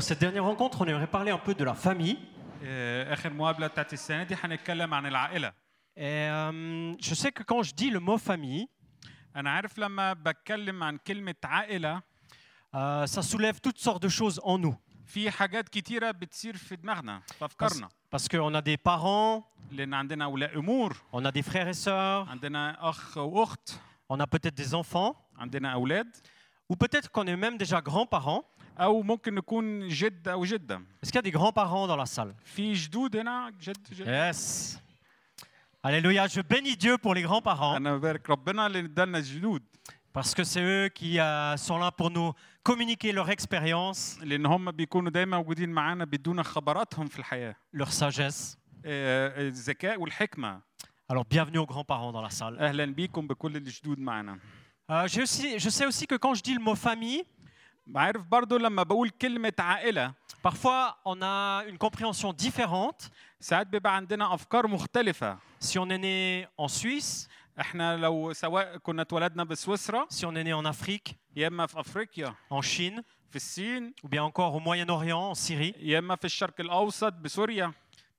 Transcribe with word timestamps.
pour 0.00 0.01
cette 0.01 0.19
dernière 0.19 0.43
rencontre, 0.45 0.81
on 0.81 0.85
aimerait 0.85 1.07
parler 1.07 1.31
un 1.31 1.37
peu 1.37 1.53
de 1.53 1.63
la 1.63 1.73
famille. 1.73 2.17
آه، 2.63 3.13
اخر 3.13 3.33
مقابله 3.33 3.67
بتاعت 3.67 3.93
السنه 3.93 4.23
دي 4.23 4.35
هنتكلم 4.43 4.93
عن 4.93 5.05
العائله 5.05 5.53
Et 5.97 6.01
euh, 6.03 6.95
je 7.01 7.13
sais 7.15 7.31
que 7.31 7.43
quand 7.43 7.63
je 7.63 7.73
dis 7.73 7.89
le 7.89 7.99
mot 7.99 8.17
famille, 8.19 8.67
انا 9.35 9.49
عارف 9.51 9.79
لما 9.79 10.13
بتكلم 10.13 10.83
عن 10.83 10.97
كلمه 10.97 11.35
عائله 11.43 11.99
euh, 12.75 13.05
ça 13.07 13.21
soulève 13.21 13.59
toutes 13.59 13.79
sortes 13.79 14.01
de 14.03 14.09
choses 14.09 14.39
en 14.43 14.57
nous. 14.59 14.75
في 15.05 15.31
حاجات 15.31 15.69
كتيره 15.69 16.11
بتصير 16.11 16.57
في 16.57 16.75
دماغنا 16.75 17.21
في 17.39 17.45
افكارنا 17.45 17.89
Parce 18.15 18.27
qu'on 18.27 18.53
a 18.55 18.61
des 18.61 18.77
parents, 18.77 19.43
لان 19.71 19.93
عندنا 19.93 20.25
اولياء 20.25 20.57
امور 20.59 20.93
on 21.15 21.19
a 21.25 21.31
des 21.31 21.43
frères 21.43 21.67
et 21.67 21.85
sœurs, 21.85 22.29
عندنا 22.29 22.89
اخ 22.89 23.17
واخت 23.17 23.69
on 24.13 24.17
a 24.19 24.25
peut-être 24.25 24.57
des 24.63 24.73
enfants, 24.75 25.15
عندنا 25.37 25.73
اولاد 25.73 26.07
ou 26.73 26.75
peut-être 26.75 27.09
qu'on 27.11 27.25
est 27.27 27.35
même 27.35 27.57
déjà 27.57 27.81
grands-parents. 27.81 28.43
او 28.80 29.02
ممكن 29.02 29.34
نكون 29.34 29.88
جد 29.88 30.28
او 30.28 30.44
جده 30.44 30.80
Est-ce 31.04 31.10
qu'il 31.12 31.16
y 31.16 31.18
a 31.18 31.30
des 31.30 31.38
grands-parents 31.38 31.86
dans 31.86 31.96
la 31.96 32.06
salle 32.06 32.34
في 32.44 32.72
جدود 32.72 33.16
هنا 33.16 33.52
جد 33.60 33.76
جد 33.92 34.06
Yes. 34.06 34.76
Alléluia, 35.82 36.26
je 36.26 36.40
bénis 36.40 36.76
Dieu 36.76 36.98
pour 36.98 37.14
les 37.14 37.22
grands-parents, 37.22 37.76
انا 37.76 37.96
ببارك 37.96 38.30
ربنا 38.30 38.66
اللي 38.66 38.78
ادالنا 38.78 39.20
جدود 39.20 39.62
parce 40.18 40.34
que 40.34 40.44
c'est 40.44 40.60
eux 40.62 40.88
qui 40.88 41.20
euh, 41.20 41.56
sont 41.58 41.78
là 41.78 41.90
pour 41.90 42.10
nous 42.10 42.32
communiquer 42.64 43.12
leur 43.12 43.28
expérience, 43.30 44.22
لان 44.22 44.46
هم 44.46 44.70
بيكونوا 44.70 45.10
دايما 45.10 45.36
موجودين 45.36 45.68
معانا 45.70 46.04
بيدونا 46.04 46.42
خبراتهم 46.42 47.06
في 47.06 47.18
الحياه 47.18 47.56
leur 47.76 47.88
sagesse. 47.90 48.56
آه، 48.84 49.40
الذكاء 49.48 50.00
والحكمه 50.00 50.60
Alors 51.12 51.24
bienvenue 51.24 51.58
aux 51.58 51.66
grands-parents 51.66 52.12
dans 52.12 52.22
la 52.22 52.30
salle. 52.30 52.58
اهلا 52.60 52.84
بيكم 52.84 53.26
بكل 53.26 53.56
الجدود 53.56 53.98
معانا 53.98 54.38
Euh, 54.90 55.06
j'ai 55.08 55.22
aussi- 55.22 55.58
je 55.58 55.68
sais 55.68 55.84
aussi 55.86 56.06
que 56.06 56.14
quand 56.16 56.34
je 56.34 56.42
dis 56.42 56.54
le 56.54 56.60
mot 56.60 56.76
famille, 56.76 57.24
عارف 57.95 58.23
برضو 58.23 58.57
لما 58.57 58.83
بقول 58.83 59.09
كلمه 59.09 59.53
عائله 59.59 60.13
parfois 60.47 60.95
on 61.05 61.21
a 61.21 61.63
une 61.67 61.77
compréhension 61.77 62.33
différente. 62.33 63.09
ساعات 63.39 63.67
بيبقى 63.67 63.95
عندنا 63.95 64.33
افكار 64.33 64.67
مختلفه 64.67 65.37
Si 65.63 65.77
on 65.79 65.89
est 65.89 65.97
né 65.97 66.47
en 66.57 66.67
Suisse, 66.67 67.27
إحنا 67.59 67.97
لو 67.97 68.33
سواء 68.33 68.77
كنا 68.77 69.01
اتولدنا 69.01 69.43
بسويسرا 69.43 70.07
si 70.13 70.25
on 70.25 70.35
est 70.35 70.43
né 70.43 70.53
en 70.53 70.65
Afrique, 70.65 71.13
يا 71.35 71.47
اما 71.47 71.65
في 71.65 71.79
افريقيا 71.79 72.35
en 72.53 72.61
Chine, 72.61 73.01
في 73.29 73.35
الصين 73.35 73.93
ou 74.03 74.07
bien 74.09 74.23
encore 74.23 74.55
au 74.55 74.59
Moyen-Orient, 74.59 75.31
en 75.31 75.35
Syrie, 75.35 75.73
يا 75.79 75.99
اما 75.99 76.15
في 76.15 76.25
الشرق 76.25 76.53
الاوسط 76.59 77.13
بسوريا 77.13 77.71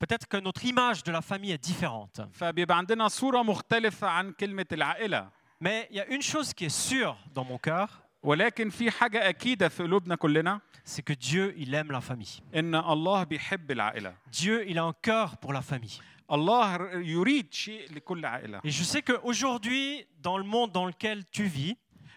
peut-être 0.03 0.27
que 0.27 0.37
notre 0.37 0.65
image 0.65 1.03
de 1.03 1.11
la 1.11 1.21
famille 1.21 1.51
est 1.51 1.63
différente. 1.71 2.21
فبيبقى 2.33 2.77
عندنا 2.77 3.07
صوره 3.07 3.43
مختلفه 3.43 4.07
عن 4.07 4.31
كلمه 4.31 4.65
العائله 4.71 5.29
Mais 5.63 5.87
il 5.91 5.95
y 5.95 6.01
a 6.01 6.07
une 6.07 6.21
chose 6.21 6.53
qui 6.53 6.65
est 6.65 6.77
sûre 6.89 7.15
dans 7.33 7.45
mon 7.45 7.57
cœur, 7.57 8.02
ولكن 8.23 8.69
في 8.69 8.91
حاجة 8.91 9.29
اكيده 9.29 9.69
في 9.69 9.83
قلوبنا 9.83 10.15
كلنا 10.15 10.61
c'est 10.85 11.01
que 11.01 11.13
Dieu, 11.13 11.53
il 11.57 11.73
aime 11.73 11.91
la 11.91 12.01
famille. 12.01 12.41
ان 12.55 12.75
الله 12.75 13.23
بيحب 13.23 13.71
العائله 13.71 14.15
Dieu, 14.31 14.65
il 14.67 14.77
a 14.77 14.83
un 14.83 14.93
cœur 14.93 15.37
pour 15.37 15.53
la 15.53 15.61
famille. 15.61 16.01
الله 16.31 16.91
يريد 16.93 17.53
شيء 17.53 17.93
لكل 17.93 18.25
عائله 18.25 18.59
Et 18.65 18.71
je 18.71 18.83
sais 18.83 19.01
qu'aujourd'hui, 19.01 20.05
dans 20.21 20.37
le 20.37 20.43
monde 20.43 20.71
dans 20.71 20.85
lequel 20.85 21.23
tu 21.31 21.43
vis, 21.43 21.75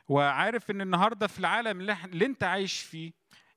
وعارف 0.09 0.71
ان 0.71 0.81
النهارده 0.81 1.27
في 1.27 1.39
العالم 1.39 1.81
اللي, 1.81 2.27
انت 2.27 2.45
عايش 2.45 2.81
فيه 2.81 3.13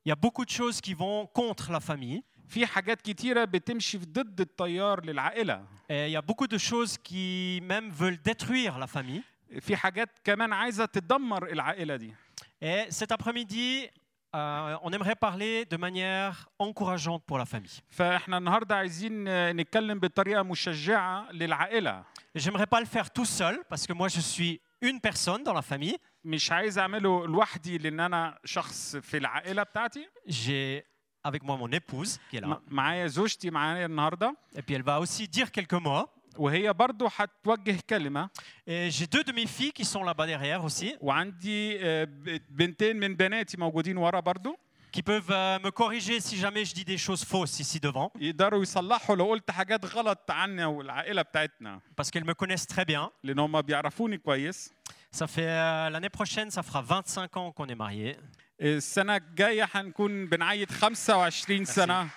il 0.06 0.10
y 0.10 0.12
a 0.12 0.16
beaucoup 0.16 0.44
de 0.44 0.50
choses 0.50 0.80
qui 0.80 0.94
vont 0.94 1.26
contre 1.26 1.70
la 1.72 1.80
famille. 1.80 2.22
في 2.48 2.66
حاجات 2.66 3.00
كتيره 3.02 3.44
بتمشي 3.44 3.98
ضد 3.98 4.40
التيار 4.40 5.04
للعائله 5.04 5.64
Et 5.90 6.08
il 6.08 6.12
y 6.12 6.16
a 6.16 6.22
beaucoup 6.22 6.46
de 6.46 6.58
choses 6.58 6.96
qui 6.98 7.60
même 7.62 7.90
veulent 7.90 8.20
détruire 8.24 8.78
la 8.78 8.86
famille. 8.86 9.22
في 9.60 9.76
حاجات 9.76 10.18
كمان 10.24 10.52
عايزه 10.52 10.84
تدمر 10.84 11.48
العائله 11.52 11.96
دي 11.96 12.14
Et 12.61 12.85
cet 12.89 13.11
après-midi, 13.11 13.87
euh, 14.35 14.77
on 14.85 14.91
aimerait 14.91 15.15
parler 15.15 15.65
de 15.65 15.77
manière 15.77 16.49
encourageante 16.59 17.23
pour 17.25 17.37
la 17.37 17.45
famille. 17.45 17.81
فاحنا 17.89 18.37
النهارده 18.37 18.75
عايزين 18.75 19.23
نتكلم 19.55 19.99
بطريقه 19.99 20.43
مشجعه 20.43 21.31
للعائله 21.31 22.03
Et 22.37 22.39
J'aimerais 22.39 22.67
pas 22.67 22.79
le 22.81 22.85
faire 22.85 23.09
tout 23.17 23.25
seul 23.25 23.55
parce 23.69 23.85
que 23.87 23.93
moi 23.93 24.07
je 24.09 24.19
suis 24.19 24.61
une 24.81 24.99
personne 24.99 25.43
dans 25.43 25.53
la 25.53 25.61
famille. 25.61 25.97
مش 26.23 26.51
عايز 26.51 26.77
اعمله 26.79 27.27
لوحدي 27.27 27.77
لان 27.77 27.99
انا 27.99 28.39
شخص 28.45 28.95
في 28.95 29.17
العائله 29.17 29.63
بتاعتي 29.63 30.07
J'ai 30.29 30.83
avec 31.27 31.43
moi 31.43 31.55
mon 31.57 31.71
épouse 31.71 32.19
qui 32.31 32.37
est 32.37 32.41
là. 32.41 32.47
م- 32.47 32.61
معايا 32.67 33.07
زوجتي 33.07 33.49
معايا 33.49 33.85
النهارده 33.85 34.35
Et 34.55 34.61
puis 34.61 34.73
elle 34.75 34.83
va 34.83 34.99
aussi 34.99 35.27
dire 35.27 35.51
quelques 35.51 35.73
mots. 35.87 36.07
وهي 36.38 36.72
برضو 36.72 37.08
هتوجه 37.16 37.78
كلمه 37.90 38.30
Et 38.68 38.90
j'ai 38.90 39.06
deux 39.06 39.24
de 39.24 39.32
mes 39.32 39.46
filles 39.46 39.72
qui 39.72 39.84
sont 39.84 40.04
là-bas 40.04 40.26
derrière 40.26 40.64
aussi, 40.64 40.96
وعندي 41.00 41.78
آه، 41.80 42.08
بنتين 42.50 42.96
من 42.96 43.14
بناتي 43.16 43.56
موجودين 43.56 43.96
ورا 43.96 44.20
برضو 44.20 44.56
qui 44.92 45.02
peuvent 45.02 45.30
euh, 45.30 45.58
me 45.60 45.70
corriger 45.70 46.18
si 46.20 46.36
jamais 46.36 46.64
je 46.64 46.74
dis 46.74 46.84
des 46.84 46.98
choses 46.98 47.24
fausses 47.24 47.60
ici 47.60 47.80
devant, 47.80 48.10
يقدروا 48.20 48.62
يصلحوا 48.62 49.16
لو 49.16 49.24
قلت 49.26 49.50
حاجات 49.50 49.86
غلط 49.86 50.30
عنا 50.30 50.66
والعائله 50.66 51.22
بتاعتنا 51.22 51.80
parce 52.00 52.06
qu'elles 52.10 52.24
me 52.30 52.34
connaissent 52.34 52.66
très 52.66 52.84
bien. 52.84 53.10
لأن 53.24 53.38
هم 53.38 53.60
بيعرفوني 53.60 54.18
كويس 54.18 54.72
Ça 55.12 55.26
fait 55.26 55.48
euh, 55.48 55.90
l'année 55.90 56.08
prochaine, 56.08 56.50
ça 56.50 56.62
fera 56.62 56.82
25 56.82 57.36
ans 57.36 57.50
qu'on 57.52 57.66
est 57.66 57.74
mariés. 57.74 58.16
السنة 58.60 59.16
الجايه 59.16 59.68
هنكون 59.74 60.26
بنعيد 60.26 60.70
25 60.72 61.64
سنه 61.64 62.08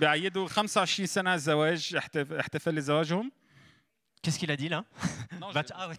بيعيدوا 0.00 0.48
25 0.48 1.06
سنه 1.06 1.36
زواج 1.36 1.94
احتف- 1.96 2.32
احتفال 2.32 2.74
لزواجهم 2.74 3.32
Qu'est-ce 4.26 4.38
qu'il 4.38 4.50
a 4.50 4.56
dit 4.56 4.70
là 4.70 4.84
Bah, 5.54 5.62
ah 5.80 5.88
ouais. 5.88 5.96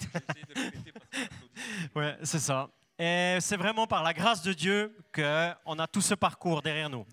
Ouais, 1.95 2.17
c'est 2.23 2.39
ça. 2.39 2.69
Et 2.97 3.37
c'est 3.39 3.57
vraiment 3.57 3.85
par 3.85 4.01
la 4.03 4.13
grâce 4.13 4.41
de 4.41 4.53
Dieu 4.53 4.79
qu'on 5.13 5.77
a 5.79 5.87
tout 5.87 6.01
ce 6.01 6.15
parcours 6.15 6.61
derrière 6.63 6.89
nous. 6.89 7.05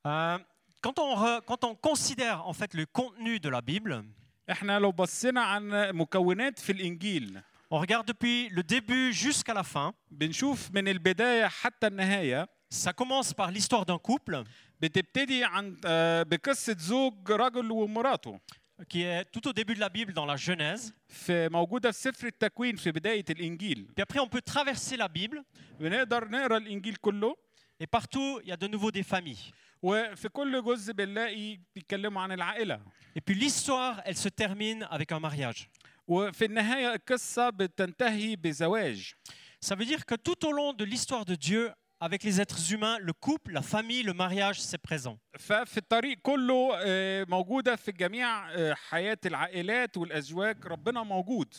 Euh, 0.06 0.38
quand, 0.82 0.98
on 0.98 1.14
re- 1.14 1.42
quand 1.46 1.64
on 1.64 1.74
considère 1.74 2.46
en 2.46 2.52
fait 2.52 2.74
le 2.74 2.86
contenu 2.86 3.38
de 3.40 3.48
la 3.48 3.60
Bible, 3.60 4.04
احنا 4.50 4.78
لو 4.78 4.92
بصينا 4.92 5.40
عن 5.42 5.90
مكونات 5.96 6.58
في 6.58 6.72
الانجيل 6.72 7.40
on 7.74 7.78
regarde 7.78 8.06
depuis 8.06 8.48
le 8.48 8.62
début 8.62 9.12
jusqu'à 9.12 9.54
la 9.54 9.62
fin. 9.62 9.92
بنشوف 10.10 10.70
من 10.72 10.88
البدايه 10.88 11.46
حتى 11.48 11.86
النهايه 11.86 12.48
Ça 12.74 12.92
commence 12.92 13.32
par 13.34 13.50
l'histoire 13.50 13.84
d'un 13.86 13.98
couple 13.98 14.44
بتبتدي 14.80 15.44
عن 15.44 15.76
آه، 15.84 16.22
بقصه 16.22 16.76
زوج 16.78 17.30
رجل 17.30 17.70
ومراته 17.70 18.40
qui 18.88 19.02
est 19.02 19.24
tout 19.26 19.46
au 19.48 19.52
début 19.52 19.74
de 19.74 19.80
la 19.80 19.88
Bible 19.88 20.12
dans 20.12 20.26
la 20.26 20.36
Genèse. 20.36 20.92
في 21.08 21.48
موجوده 21.48 21.90
في 21.90 21.98
سفر 21.98 22.26
التكوين 22.26 22.76
في 22.76 22.90
بدايه 22.92 23.24
الانجيل 23.30 23.86
Puis 23.94 24.02
après, 24.02 24.20
on 24.20 24.28
peut 24.28 24.42
traverser 24.42 24.96
la 24.96 25.08
Bible 25.08 25.42
بنقدر 25.80 26.28
نقرا 26.28 26.56
الانجيل 26.56 26.96
كله 26.96 27.36
et 27.82 27.86
partout, 27.86 28.40
il 28.42 28.48
y 28.48 28.52
a 28.52 28.56
de 28.56 28.66
nouveau 28.66 28.90
des 28.90 29.02
familles. 29.02 29.52
وفي 29.82 30.28
كل 30.28 30.62
جزء 30.64 30.92
بنلاقي 30.92 31.58
بيتكلموا 31.74 32.22
عن 32.22 32.32
العائله 32.32 32.80
Et 33.18 33.20
puis 33.20 33.34
l'histoire, 33.34 34.00
elle 34.04 34.16
se 34.16 34.28
termine 34.28 34.86
avec 34.90 35.12
un 35.12 35.20
mariage. 35.20 35.68
وفي 36.06 36.44
النهايه 36.44 36.94
القصه 36.94 37.50
بتنتهي 37.50 38.36
بزواج 38.36 39.14
Ça 39.62 39.74
veut 39.74 39.84
dire 39.84 40.06
que 40.06 40.14
tout 40.14 40.46
au 40.46 40.52
long 40.52 40.72
de 40.72 40.84
l'histoire 40.84 41.24
de 41.26 41.34
Dieu, 41.34 41.70
avec 42.04 42.22
les 42.24 42.40
êtres 42.40 42.72
humains, 42.72 42.98
le 42.98 43.12
couple, 43.12 43.52
la 43.52 43.62
famille, 43.62 44.02
le 44.02 44.14
mariage, 44.14 44.58
c'est 44.60 44.78
présent. 44.78 45.18
ففي 45.38 45.76
الطريق 45.78 46.18
كله 46.22 46.70
آه، 46.76 47.24
موجوده 47.28 47.76
في 47.76 47.92
جميع 47.92 48.50
آه، 48.52 48.74
حياه 48.74 49.18
العائلات 49.26 49.96
والازواج 49.96 50.66
ربنا 50.66 51.02
موجود 51.02 51.54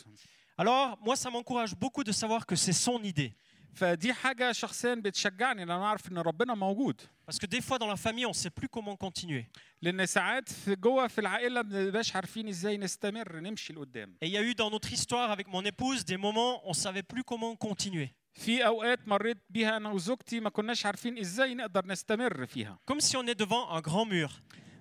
Alors, 0.62 0.98
moi, 1.02 1.16
ça 1.16 1.30
m'encourage 1.32 1.74
beaucoup 1.76 2.04
de 2.04 2.12
savoir 2.12 2.46
que 2.46 2.56
c'est 2.56 2.74
son 2.74 3.02
idée. 3.04 3.32
فدي 3.74 4.14
حاجه 4.14 4.52
شخصيا 4.52 4.96
بتشجعني 4.96 5.64
ان 5.64 5.72
انا 5.72 5.86
اعرف 5.86 6.12
ان 6.12 6.18
ربنا 6.18 6.56
موجود 6.56 7.02
Parce 7.32 7.38
que 7.40 7.48
des 7.48 7.62
fois, 7.62 7.78
dans 7.80 7.88
la 7.88 7.96
famille, 7.96 8.26
on 8.26 8.30
ne 8.30 8.34
sait 8.36 8.50
plus 8.50 8.68
comment 8.70 8.96
continuer. 8.98 9.46
لان 9.82 10.06
ساعات 10.06 10.50
في 10.52 10.76
جوه 10.76 11.08
في 11.08 11.22
العائله 11.22 11.62
ما 11.62 11.62
بنبقاش 11.62 12.16
عارفين 12.16 12.48
ازاي 12.48 12.78
نستمر 12.78 13.40
نمشي 13.40 13.74
لقدام 13.74 14.16
Et 14.24 14.28
il 14.28 14.32
y 14.34 14.38
a 14.38 14.42
eu 14.42 14.54
dans 14.56 14.70
notre 14.72 14.92
histoire 14.94 15.32
avec 15.32 15.48
mon 15.48 15.64
épouse 15.66 16.06
des 16.06 16.18
moments 16.18 16.56
où 16.64 16.68
on 16.68 16.70
ne 16.70 16.74
savait 16.86 17.04
plus 17.04 17.24
comment 17.24 17.56
continuer. 17.56 18.10
في 18.37 18.67
أوقات 18.67 19.09
مريت 19.09 19.39
بها 19.51 19.77
أنا 19.77 19.91
وزوجتي 19.91 20.41
ما 20.41 20.51
كناش 20.51 20.87
عارفين 20.87 21.19
إزاي 21.19 21.55
نقدر 21.55 21.87
نستمر 21.87 22.47
فيها. 22.47 22.79
كوم 22.87 23.01
سي 23.01 23.17
اون 23.17 23.29
اي 23.29 23.35
دوفون 23.35 23.59
ان 23.59 23.83
غران 23.87 24.09
مور 24.09 24.31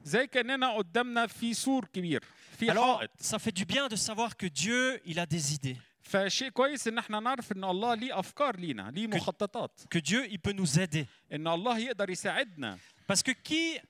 زي 0.04 0.28
كأننا 0.28 0.78
قدامنا 0.78 1.28
في 1.28 1.54
سور 1.54 1.86
كبير 1.86 2.24
في 2.58 2.72
حائط. 2.72 3.10
سا 3.20 3.38
في 3.38 3.52
دو 3.52 3.66
بيان 3.66 3.88
دو 3.88 3.96
سافوار 3.96 4.34
كو 4.34 4.48
ديو 4.48 4.98
il 4.98 5.20
a 5.20 5.26
des 5.26 5.56
idées. 5.56 5.78
فشيء 6.02 6.50
كويس 6.50 6.88
إن 6.88 6.98
إحنا 6.98 7.20
نعرف 7.20 7.52
إن 7.52 7.64
الله 7.64 7.94
ليه 7.94 8.20
أفكار 8.20 8.56
لينا 8.60 8.92
ليه 8.92 9.08
مخططات. 9.08 9.82
كو 9.94 10.00
ديو 10.00 10.24
il 10.24 10.38
peut 10.38 10.54
nous 10.54 10.80
aider. 10.80 11.06
إن 11.32 11.48
الله 11.48 11.78
يقدر 11.78 12.10
يساعدنا. 12.10 12.78
باسكو 13.10 13.34
كي 13.44 13.82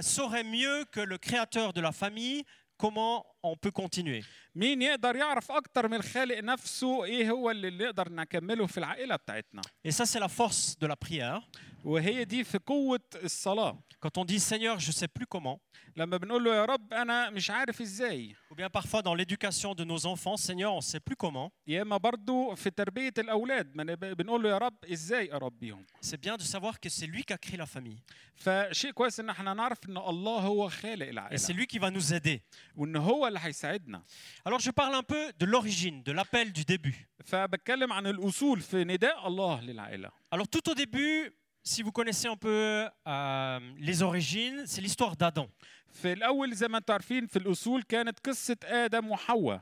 سوري 0.00 0.42
mieux 0.42 0.84
que 0.84 1.00
le 1.00 1.18
créateur 1.18 1.72
de 1.72 1.80
la 1.80 1.92
famille 1.92 2.44
comment 2.76 3.26
on 3.47 3.55
peut 3.55 3.71
continuer. 3.83 4.23
مين 4.55 4.81
يقدر 4.81 5.15
يعرف 5.15 5.51
اكتر 5.51 5.87
من 5.87 5.93
الخالق 5.97 6.37
نفسه 6.39 7.03
ايه 7.03 7.29
هو 7.31 7.51
اللي 7.51 7.69
نقدر 7.85 8.09
نكمله 8.11 8.67
في 8.67 8.77
العائله 8.77 9.15
بتاعتنا 9.15 9.61
Et 9.87 9.91
ça, 9.91 10.05
c'est 10.05 10.19
la 10.19 10.29
force 10.29 10.77
de 10.79 10.87
la 10.87 10.95
prière. 10.95 11.41
وهي 11.83 12.25
دي 12.25 12.43
في 12.43 12.57
قوه 12.57 12.99
الصلاه 13.15 13.79
Quand 14.05 14.17
on 14.17 14.25
dit 14.25 14.39
Seigneur, 14.39 14.79
je 14.79 14.91
sais 14.91 15.07
plus 15.07 15.25
comment, 15.35 15.57
لما 15.95 16.17
بنقول 16.17 16.43
له 16.43 16.55
يا 16.55 16.65
رب 16.65 16.93
انا 16.93 17.29
مش 17.29 17.51
عارف 17.51 17.81
ازاي 17.81 18.35
ou 18.51 18.55
bien 18.55 18.69
parfois 18.79 19.01
dans 19.01 19.15
l'éducation 19.15 19.73
de 19.73 19.83
nos 19.83 20.05
enfants, 20.05 20.37
Seigneur, 20.37 20.73
on 20.73 20.81
sait 20.81 20.99
plus 20.99 21.15
comment, 21.25 21.49
يا 21.67 21.81
اما 21.81 21.97
برضو 21.97 22.55
في 22.55 22.69
تربيه 22.69 23.13
الاولاد 23.17 23.75
ما 23.75 23.83
نب- 23.83 24.17
بنقول 24.17 24.43
له 24.43 24.49
يا 24.49 24.57
رب 24.57 24.85
ازاي 24.85 25.33
اربيهم 25.33 25.85
c'est 26.05 26.17
bien 26.27 26.37
de 26.37 26.43
savoir 26.43 26.79
que 26.79 26.89
c'est 26.89 27.07
lui 27.07 27.23
qui 27.23 27.33
a 27.33 27.37
créé 27.37 27.57
la 27.57 27.65
famille. 27.65 27.99
فشيء 28.35 28.91
كويس 28.91 29.19
ان 29.19 29.29
احنا 29.29 29.53
نعرف 29.53 29.77
ان 29.89 29.97
الله 29.97 30.39
هو 30.39 30.69
خالق 30.69 31.05
Et 31.05 31.09
c'est 31.09 31.11
العائله 31.11 31.53
lui 31.55 31.67
qui 31.67 31.79
va 31.79 31.89
nous 31.99 32.13
aider. 32.13 32.39
وان 32.75 32.95
هو 32.95 33.26
اللي 33.27 33.39
هيساعدنا 33.39 34.03
Alors 34.49 34.59
je 34.59 34.71
parle 34.71 34.95
un 34.95 35.03
peu 35.03 35.31
de 35.39 35.45
l'origine, 35.45 36.03
de 36.03 36.11
l'appel 36.11 36.51
du 36.53 36.63
début. 36.65 37.07
فبتكلم 37.25 37.93
عن 37.93 38.07
الاصول 38.07 38.61
في 38.61 38.83
نداء 38.83 39.27
الله 39.27 39.61
للعائله 39.61 40.11
Alors 40.35 40.47
tout 40.47 40.69
au 40.69 40.73
début, 40.75 41.31
si 41.63 41.81
vous 41.83 41.91
connaissez 41.91 42.27
un 42.27 42.35
peu 42.37 42.89
euh, 43.07 43.59
les 43.77 44.01
origines, 44.01 44.63
c'est 44.65 44.81
l'histoire 44.81 45.15
d'Adam. 45.15 45.47
في 45.91 46.13
الاول 46.13 46.53
زي 46.55 46.67
ما 46.67 46.77
انتم 46.77 46.93
عارفين 46.93 47.27
في 47.27 47.39
الاصول 47.39 47.83
كانت 47.83 48.19
قصه 48.19 48.57
ادم 48.63 49.11
وحواء 49.11 49.61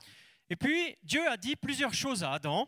Et 0.54 0.56
puis 0.56 0.98
Dieu 1.04 1.26
a 1.30 1.38
dit 1.38 1.56
plusieurs 1.56 1.94
choses 1.94 2.24
à 2.24 2.34
Adam. 2.34 2.68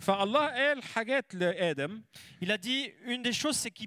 فالله 0.00 0.46
قال 0.48 0.82
حاجات 0.82 1.34
لادم 1.34 2.02
Il 2.44 2.50
a 2.52 2.58
dit 2.58 2.90
une 3.04 3.22
des 3.22 3.32
choses, 3.32 3.56
c'est 3.56 3.70
que 3.70 3.84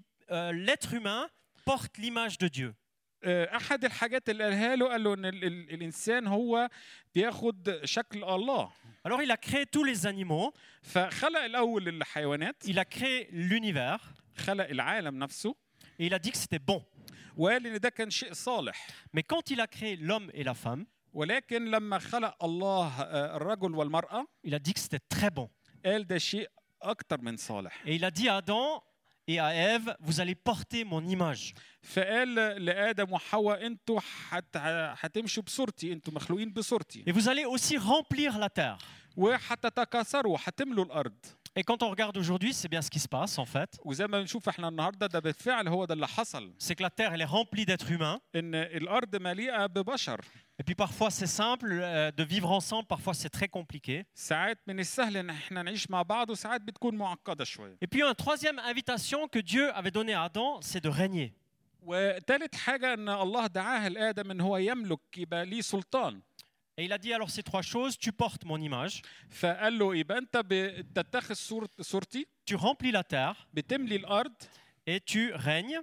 l'être 0.51 0.93
humain 0.93 1.27
porte 1.65 1.97
l'image 1.97 2.37
de 2.37 2.47
Dieu. 2.47 2.73
آه، 3.24 3.56
أحد 3.56 3.84
الحاجات 3.84 4.28
اللي 4.30 4.44
قالها 4.44 4.76
له 4.76 4.88
قال 4.88 5.04
له 5.04 5.14
إن 5.14 5.24
ال- 5.26 5.44
ال- 5.44 5.70
الإنسان 5.74 6.26
هو 6.26 6.68
بياخد 7.14 7.80
شكل 7.84 8.24
الله. 8.24 8.70
Alors 9.08 9.22
il 9.22 9.30
a 9.30 9.36
créé 9.36 9.64
tous 9.66 9.84
les 9.84 10.06
animaux, 10.06 10.52
فخلق 10.82 11.40
الأول 11.40 11.88
الحيوانات. 11.88 12.64
Il 12.66 12.78
a 12.78 12.84
créé 12.84 13.28
l'univers. 13.32 14.00
خلق 14.36 14.68
العالم 14.68 15.18
نفسه. 15.24 15.54
Et 15.98 16.06
il 16.06 16.14
a 16.14 16.18
dit 16.18 16.30
que 16.32 16.38
c'était 16.38 16.58
bon. 16.58 16.82
وقال 17.36 17.66
إن 17.66 17.78
ده 17.80 17.88
كان 17.88 18.10
شيء 18.10 18.32
صالح. 18.32 18.86
Mais 19.16 19.22
quand 19.22 19.50
il 19.50 19.60
a 19.60 19.66
créé 19.66 19.96
l'homme 19.96 20.30
et 20.34 20.44
la 20.44 20.54
femme, 20.54 20.86
ولكن 21.12 21.70
لما 21.70 21.98
خلق 21.98 22.44
الله 22.44 23.00
آه، 23.02 23.36
الرجل 23.36 23.74
والمرأة 23.74 24.26
il 24.46 24.54
a 24.54 24.58
dit 24.58 24.72
que 24.74 24.80
c'était 24.80 25.04
très 25.14 25.30
bon. 25.30 25.48
قال 25.86 26.06
ده 26.06 26.18
شيء 26.18 26.48
أكتر 26.82 27.20
من 27.20 27.36
صالح. 27.36 27.84
Et 27.86 27.94
il 27.96 28.04
a 28.04 28.10
dit 28.10 28.28
à 28.28 28.36
Adam 28.36 28.82
et 29.29 29.39
à 29.39 29.53
Ève, 29.55 29.95
vous 29.99 30.19
allez 30.21 30.35
porter 30.35 30.83
mon 30.85 31.03
image. 31.07 31.53
فقال 31.83 32.35
لادم 32.65 33.13
وحواء 33.13 33.65
انتوا 33.65 33.99
حت... 33.99 34.57
هتمشوا 34.99 35.43
بصورتي 35.43 35.93
انتوا 35.93 36.13
مخلوقين 36.13 36.53
بصورتي 36.53 37.03
Et 37.07 37.11
vous 37.11 37.27
allez 37.29 37.45
aussi 37.45 37.77
remplir 37.77 38.37
la 38.39 38.49
terre. 38.49 38.77
وهتتكاثروا 39.17 40.37
هتملوا 40.43 40.85
الارض 40.85 41.13
Et 41.57 41.63
quand 41.63 41.81
on 41.83 41.89
regarde 41.89 42.17
aujourd'hui, 42.17 42.53
c'est 42.53 42.67
bien 42.67 42.81
ce 42.81 42.89
qui 42.89 42.99
se 42.99 43.07
passe 43.07 43.39
en 43.39 43.45
fait. 43.45 43.79
وزي 43.85 44.07
ما 44.07 44.19
بنشوف 44.21 44.49
احنا 44.49 44.67
النهارده 44.67 45.07
ده 45.07 45.19
بالفعل 45.19 45.67
هو 45.67 45.85
ده 45.85 45.93
اللي 45.93 46.07
حصل 46.07 46.53
C'est 46.59 46.75
que 46.75 46.83
la 46.83 46.89
terre, 46.89 47.13
elle 47.13 47.21
est 47.21 47.31
remplie 47.37 47.65
d'êtres 47.65 47.91
humains. 47.91 48.19
ان 48.35 48.55
الارض 48.55 49.15
مليئه 49.15 49.65
ببشر 49.65 50.21
Et 50.60 50.62
puis 50.62 50.74
parfois 50.74 51.10
c'est 51.10 51.26
simple 51.26 51.72
euh, 51.72 52.10
de 52.12 52.22
vivre 52.22 52.50
ensemble, 52.50 52.86
parfois 52.86 53.14
c'est 53.14 53.30
très 53.30 53.48
compliqué. 53.48 54.04
Et 57.80 57.86
puis 57.86 58.02
une 58.02 58.14
troisième 58.14 58.58
invitation 58.58 59.26
que 59.26 59.38
Dieu 59.38 59.74
avait 59.74 59.90
donnée 59.90 60.12
à 60.12 60.24
Adam, 60.24 60.60
c'est 60.60 60.84
de 60.84 60.90
régner. 60.90 61.32
Et 66.76 66.84
il 66.84 66.92
a 66.92 66.98
dit 66.98 67.14
alors 67.14 67.30
ces 67.30 67.42
trois 67.42 67.62
choses, 67.62 67.96
tu 67.96 68.12
portes 68.12 68.44
mon 68.44 68.60
image. 68.60 69.00
Tu 72.44 72.54
remplis 72.54 72.90
la 72.90 73.02
terre. 73.02 73.48
Et 74.86 75.00
tu 75.00 75.32
règnes. 75.32 75.80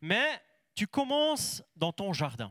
Mais 0.00 0.42
tu 0.74 0.86
commences 0.86 1.62
dans 1.76 1.92
ton 1.92 2.14
jardin. 2.14 2.50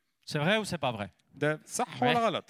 C'est 0.30 0.38
vrai 0.38 0.56
ou 0.58 0.64
c'est 0.64 0.78
pas 0.78 0.92
vrai 0.92 1.08
ده 1.34 1.60
صح 1.66 2.00
Ouais. 2.00 2.02
ولا 2.02 2.18
غلط 2.26 2.44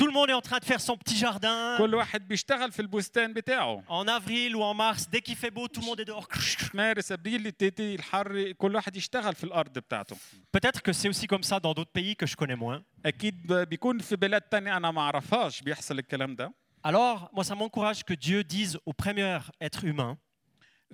Tout 0.00 0.06
le 0.06 0.12
monde 0.12 0.28
est 0.30 0.34
en 0.34 0.42
train 0.42 0.58
de 0.58 0.64
faire 0.64 0.80
son 0.80 0.96
petit 0.96 1.16
jardin. 1.16 1.78
كل 1.78 1.94
واحد 1.94 2.28
بيشتغل 2.28 2.72
في 2.72 2.82
البستان 2.82 3.32
بتاعه 3.32 3.82
En 3.88 4.06
avril 4.08 4.54
ou 4.56 4.62
en 4.62 4.74
mars, 4.74 5.08
dès 5.10 5.20
qu'il 5.20 5.36
fait 5.36 5.50
beau, 5.50 5.68
tout 5.68 5.80
le 5.80 5.86
monde 5.86 6.00
est 6.00 6.04
dehors. 6.04 6.74
مارس 6.74 7.12
ابريل 7.12 7.52
تبتدي 7.52 7.94
الحر 7.94 8.52
كل 8.52 8.74
واحد 8.74 8.96
يشتغل 8.96 9.34
في 9.34 9.44
الارض 9.44 9.78
بتاعته 9.78 10.16
Peut-être 10.56 10.80
que 10.82 10.92
c'est 10.92 11.08
aussi 11.08 11.26
comme 11.26 11.42
ça 11.42 11.60
dans 11.60 11.74
d'autres 11.74 11.92
pays 11.92 12.14
que 12.16 12.26
je 12.26 12.36
connais 12.36 12.56
moins. 12.56 12.82
اكيد 13.06 13.46
ب- 13.46 13.68
بيكون 13.68 13.98
في 13.98 14.16
بلاد 14.16 14.40
تانية 14.42 14.76
انا 14.76 14.90
ما 14.90 15.00
اعرفهاش 15.00 15.60
بيحصل 15.62 15.98
الكلام 15.98 16.34
ده 16.36 16.52
Alors, 16.88 17.18
moi, 17.36 17.42
ça 17.50 17.54
m'encourage 17.60 18.00
que 18.08 18.14
Dieu 18.14 18.44
dise 18.44 18.78
au 18.88 18.92
premier 18.92 19.38
être 19.66 19.82
humain, 19.90 20.12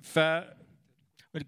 ف 0.01 0.19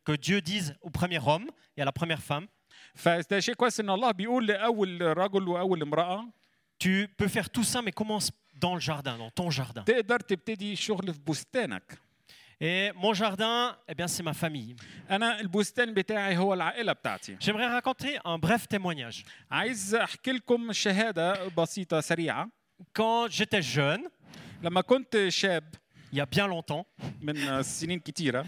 que 0.07 0.15
Dieu 0.27 0.39
dise 0.41 0.75
au 0.81 0.89
premier 0.89 1.19
homme 1.29 1.47
et 1.77 1.81
à 1.81 1.85
la 1.85 1.91
première 1.91 2.21
femme, 2.29 2.47
فده 2.94 3.40
شيء 3.40 3.54
كويس 3.54 3.80
ان 3.80 3.90
الله 3.90 4.10
بيقول 4.10 4.46
لاول 4.46 5.18
رجل 5.18 5.48
واول 5.48 5.82
امراه 5.82 6.24
tu 6.84 7.08
peux 7.18 7.28
faire 7.28 7.50
tout 7.50 7.62
ça, 7.72 7.82
mais 7.82 7.92
commence 7.92 8.30
dans 8.64 8.74
le 8.74 8.80
jardin, 8.80 9.18
dans 9.18 9.30
ton 9.30 9.50
jardin. 9.50 9.82
تقدر 9.84 10.20
تبتدي 10.20 10.76
شغل 10.76 11.14
في 11.14 11.20
بستانك 11.28 11.98
Et 12.62 12.92
mon 12.94 13.14
jardin, 13.14 13.74
eh 13.88 13.94
bien, 13.94 14.06
c'est 14.06 14.22
ma 14.22 14.34
famille. 14.34 14.76
أنا 15.10 15.40
البستان 15.40 15.94
بتاعي 15.94 16.36
هو 16.36 16.54
العائله 16.54 16.92
بتاعتي 16.92 17.36
J'aimerais 17.40 17.80
raconter 17.80 18.18
un 18.24 18.38
bref 18.38 18.66
témoignage. 18.76 19.24
عايز 19.50 19.94
احكي 19.94 20.32
لكم 20.32 20.72
شهاده 20.72 21.48
بسيطه 21.48 22.00
سريعه 22.00 22.48
Quand 22.98 23.28
j'étais 23.30 23.62
jeune, 23.76 24.08
لما 24.62 24.80
كنت 24.80 25.28
شاب 25.28 25.74
il 26.12 26.16
y 26.16 26.20
a 26.20 26.26
bien 26.26 26.46
longtemps, 26.48 26.84
من 27.22 27.62
سنين 27.62 28.00
كتيره 28.00 28.46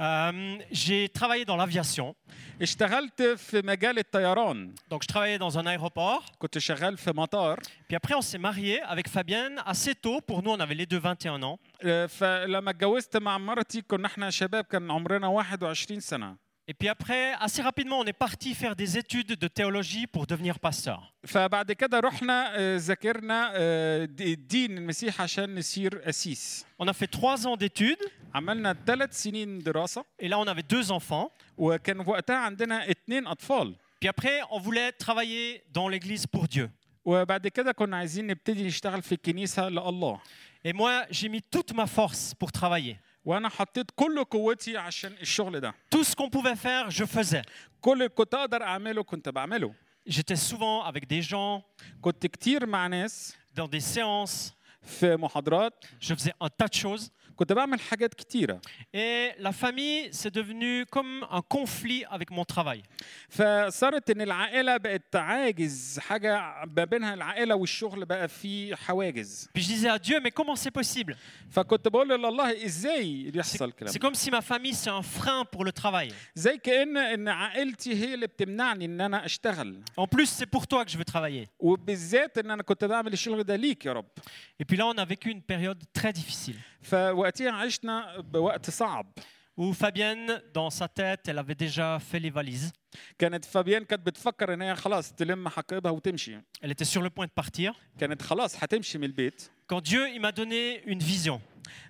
euh, 0.00 0.58
j'ai 0.72 1.08
travaillé 1.08 1.44
dans 1.44 1.56
l'aviation. 1.56 2.14
اشتغلت 2.62 3.22
في 3.22 3.62
مجال 3.64 3.98
الطيران 3.98 4.74
Donc, 4.90 5.02
je 5.02 5.06
travaillais 5.06 5.38
dans 5.38 5.58
un 5.58 5.66
aéroport. 5.66 6.32
كنت 6.38 6.58
شغال 6.58 6.96
في 6.98 7.10
مطار 7.12 7.56
Puis 7.88 7.96
après, 7.96 8.14
on 8.14 8.22
s'est 8.22 8.38
marié 8.38 8.82
avec 8.82 9.08
Fabienne 9.08 9.60
assez 9.66 9.94
tôt. 9.94 10.20
Pour 10.20 10.42
nous, 10.42 10.50
on 10.50 10.60
avait 10.60 10.74
les 10.74 10.86
deux 10.86 10.98
21 10.98 11.42
ans. 11.42 11.58
آه، 11.84 12.06
فلما 12.06 12.70
اتجوزت 12.70 13.16
مع 13.16 13.38
مرتي 13.38 13.82
كنا 13.82 14.06
احنا 14.06 14.30
شباب 14.30 14.64
كان 14.64 14.90
عمرنا 14.90 15.28
21 15.28 16.00
سنه 16.00 16.48
Et 16.70 16.74
puis 16.74 16.88
après, 16.90 17.32
assez 17.46 17.62
rapidement, 17.62 17.98
on 18.00 18.04
est 18.04 18.18
parti 18.26 18.54
faire 18.54 18.76
des 18.76 18.98
études 18.98 19.32
de 19.44 19.48
théologie 19.48 20.06
pour 20.06 20.26
devenir 20.26 20.58
pasteur. 20.58 21.12
فبعد 21.26 21.72
كده 21.72 22.00
رحنا 22.00 22.52
آه، 22.56 22.76
ذاكرنا 22.76 23.50
آه، 23.54 24.04
د- 24.04 24.20
الدين 24.20 24.78
المسيح 24.78 25.20
عشان 25.20 25.58
نصير 25.58 25.98
قسيس 25.98 26.64
On 26.82 26.86
a 26.88 26.92
fait 26.92 27.06
trois 27.10 27.46
ans 27.46 27.56
d'études. 27.56 28.04
عملنا 28.34 28.76
ثلاث 28.86 29.22
سنين 29.22 29.58
دراسه 29.58 30.04
Et 30.22 30.28
là, 30.28 30.38
on 30.38 30.46
avait 30.46 30.62
deux 30.62 30.90
enfants. 30.90 31.30
وكان 31.58 32.04
في 32.04 32.10
وقتها 32.10 32.36
عندنا 32.36 32.90
اتنين 32.90 33.26
اطفال 33.26 33.74
Puis 34.00 34.08
après, 34.08 34.42
on 34.50 34.60
voulait 34.60 34.92
travailler 34.92 35.62
dans 35.72 35.88
l'église 35.88 36.26
pour 36.26 36.46
Dieu. 36.48 36.68
وبعد 37.04 37.48
كده 37.48 37.72
كنا 37.72 37.96
عايزين 37.96 38.26
نبتدي 38.26 38.66
نشتغل 38.66 39.02
في 39.02 39.12
الكنيسه 39.12 39.68
لله 39.68 40.20
Et 40.66 40.72
moi, 40.72 41.06
j'ai 41.10 41.28
mis 41.28 41.40
toute 41.42 41.72
ma 41.72 41.86
force 41.86 42.34
pour 42.34 42.52
travailler. 42.52 42.96
وانا 43.24 43.48
حطيت 43.48 43.90
كل 43.96 44.24
قوتي 44.24 44.76
عشان 44.76 45.12
الشغل 45.20 45.60
ده 45.60 45.74
Tout 45.94 46.04
ce 46.04 46.14
qu'on 46.16 46.30
pouvait 46.30 46.56
faire, 46.56 46.90
je 46.90 47.04
faisais. 47.04 47.42
كل 47.80 47.92
اللي 47.92 48.08
كنت 48.08 48.34
اقدر 48.34 48.62
اعمله 48.62 49.02
كنت 49.02 49.28
بعمله 49.28 49.74
J'étais 50.08 50.36
souvent 50.36 50.84
avec 50.84 51.06
des 51.06 51.22
gens, 51.22 51.62
كنت 52.00 52.26
كتير 52.26 52.66
مع 52.66 52.86
ناس 52.86 53.36
dans 53.60 53.68
des 53.68 53.80
séances. 53.96 54.52
في 54.82 55.16
محاضرات 55.16 55.84
Je 56.00 56.14
faisais 56.14 56.32
un 56.40 56.48
tas 56.48 56.68
de 56.68 56.74
choses. 56.74 57.10
كنت 57.35 57.53
بعمل 57.53 57.79
حاجات 57.79 58.13
كتيره 58.13 58.61
Et 58.95 59.31
la 59.39 59.51
famille, 59.51 60.09
c'est 60.11 60.33
devenu 60.33 60.85
comme 60.85 61.25
un 61.31 61.41
conflit 61.41 62.05
avec 62.09 62.29
mon 62.31 62.45
travail. 62.45 62.81
فصارت 63.29 64.09
ان 64.09 64.21
العائله 64.21 64.77
بقت 64.77 65.15
عاجز 65.15 65.99
حاجة 65.99 66.53
ما 66.77 66.83
بينها 66.83 67.13
العائله 67.13 67.55
والشغل 67.55 68.05
بقى 68.05 68.27
في 68.27 68.75
حواجز 68.75 69.49
Puis 69.57 69.61
je 69.61 69.67
disais 69.67 69.89
à 69.89 69.99
Dieu, 69.99 70.19
mais 70.19 70.31
comment 70.31 70.55
c'est 70.55 70.71
possible 70.81 71.15
فكنت 71.49 71.87
بقول 71.87 72.09
لله 72.09 72.65
إزاي 72.65 73.31
بيحصل 73.31 73.65
الكلام 73.65 73.93
c'est 73.93 73.99
comme 73.99 74.15
si 74.15 74.31
ma 74.31 74.41
famille, 74.41 74.73
c'est 74.73 74.89
un 74.89 75.01
frein 75.01 75.45
pour 75.45 75.65
le 75.65 75.71
travail. 75.71 76.13
زي 76.35 76.57
كان 76.57 76.97
ان 76.97 77.27
عائلتي 77.27 77.93
هي 77.95 78.13
اللي 78.13 78.27
بتمنعني 78.27 78.85
ان 78.85 79.01
أنا 79.01 79.25
اشتغل 79.25 79.81
En 80.01 80.03
plus, 80.07 80.25
c'est 80.39 80.45
pour 80.55 80.67
toi 80.67 80.85
que 80.85 80.91
je 80.91 80.97
veux 80.97 81.13
travailler. 81.13 81.47
وبالذات 81.59 82.37
ان 82.37 82.51
أنا 82.51 82.63
كنت 82.63 82.85
بعمل 82.85 83.13
الشغل 83.13 83.43
ده 83.43 83.55
ليك 83.55 83.85
يا 83.85 83.93
رب 83.93 84.05
Et 84.61 84.65
puis 84.65 84.77
là, 84.77 84.85
on 84.85 84.97
a 84.97 85.05
vécu 85.05 85.29
une 85.31 85.41
période 85.41 85.83
très 85.99 86.13
difficile. 86.13 86.55
فوقتها 86.81 87.22
عشنا 87.40 88.20
بوقت 88.20 88.70
صعب 88.70 89.06
où 89.60 89.72
Fabienne, 89.72 90.40
dans 90.54 90.70
sa 90.70 90.86
tête, 90.86 91.22
elle 91.26 91.38
avait 91.38 91.56
déjà 91.56 91.98
fait 91.98 92.20
les 92.20 92.30
valises. 92.30 92.72
كانت 93.18 93.44
فابيان 93.44 93.84
كانت 93.84 94.06
بتفكر 94.06 94.54
ان 94.54 94.62
هي 94.62 94.74
خلاص 94.76 95.12
تلم 95.12 95.48
حقيبها 95.48 95.90
وتمشي 95.90 96.38
Elle 96.62 96.70
était 96.70 96.84
sur 96.84 97.02
le 97.02 97.10
point 97.10 97.26
de 97.26 97.42
partir. 97.44 97.72
كانت 98.00 98.22
خلاص 98.22 98.64
هتمشي 98.64 98.98
من 98.98 99.04
البيت 99.04 99.50
Quand 99.72 99.80
Dieu 99.80 100.08
il 100.08 100.20
m'a 100.20 100.32
donné 100.32 100.82
une 100.86 101.02
vision, 101.02 101.40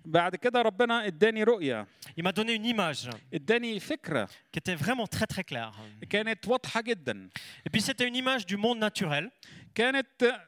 بعد 0.05 0.37
كده 0.37 0.63
ربنا 0.63 1.07
اداني 1.07 1.43
رؤيه 1.45 1.87
il 2.21 2.25
m'a 2.25 2.33
donné 2.33 2.55
une 2.55 2.67
image 2.75 3.11
اداني 3.35 3.81
فكره 3.81 4.27
qui 4.27 4.59
était 4.59 4.75
vraiment 4.75 5.07
très 5.07 5.27
très 5.27 5.45
claire. 5.45 5.73
كانت 6.11 6.49
واضحه 6.49 6.81
جدا 6.81 7.29
Et 7.67 7.71
puis 7.71 7.81
c'était 7.83 8.09
une 8.09 8.17
image 8.17 8.47
du 8.47 8.57
monde 8.57 8.79
naturel, 8.79 9.31
كانت 9.75 10.41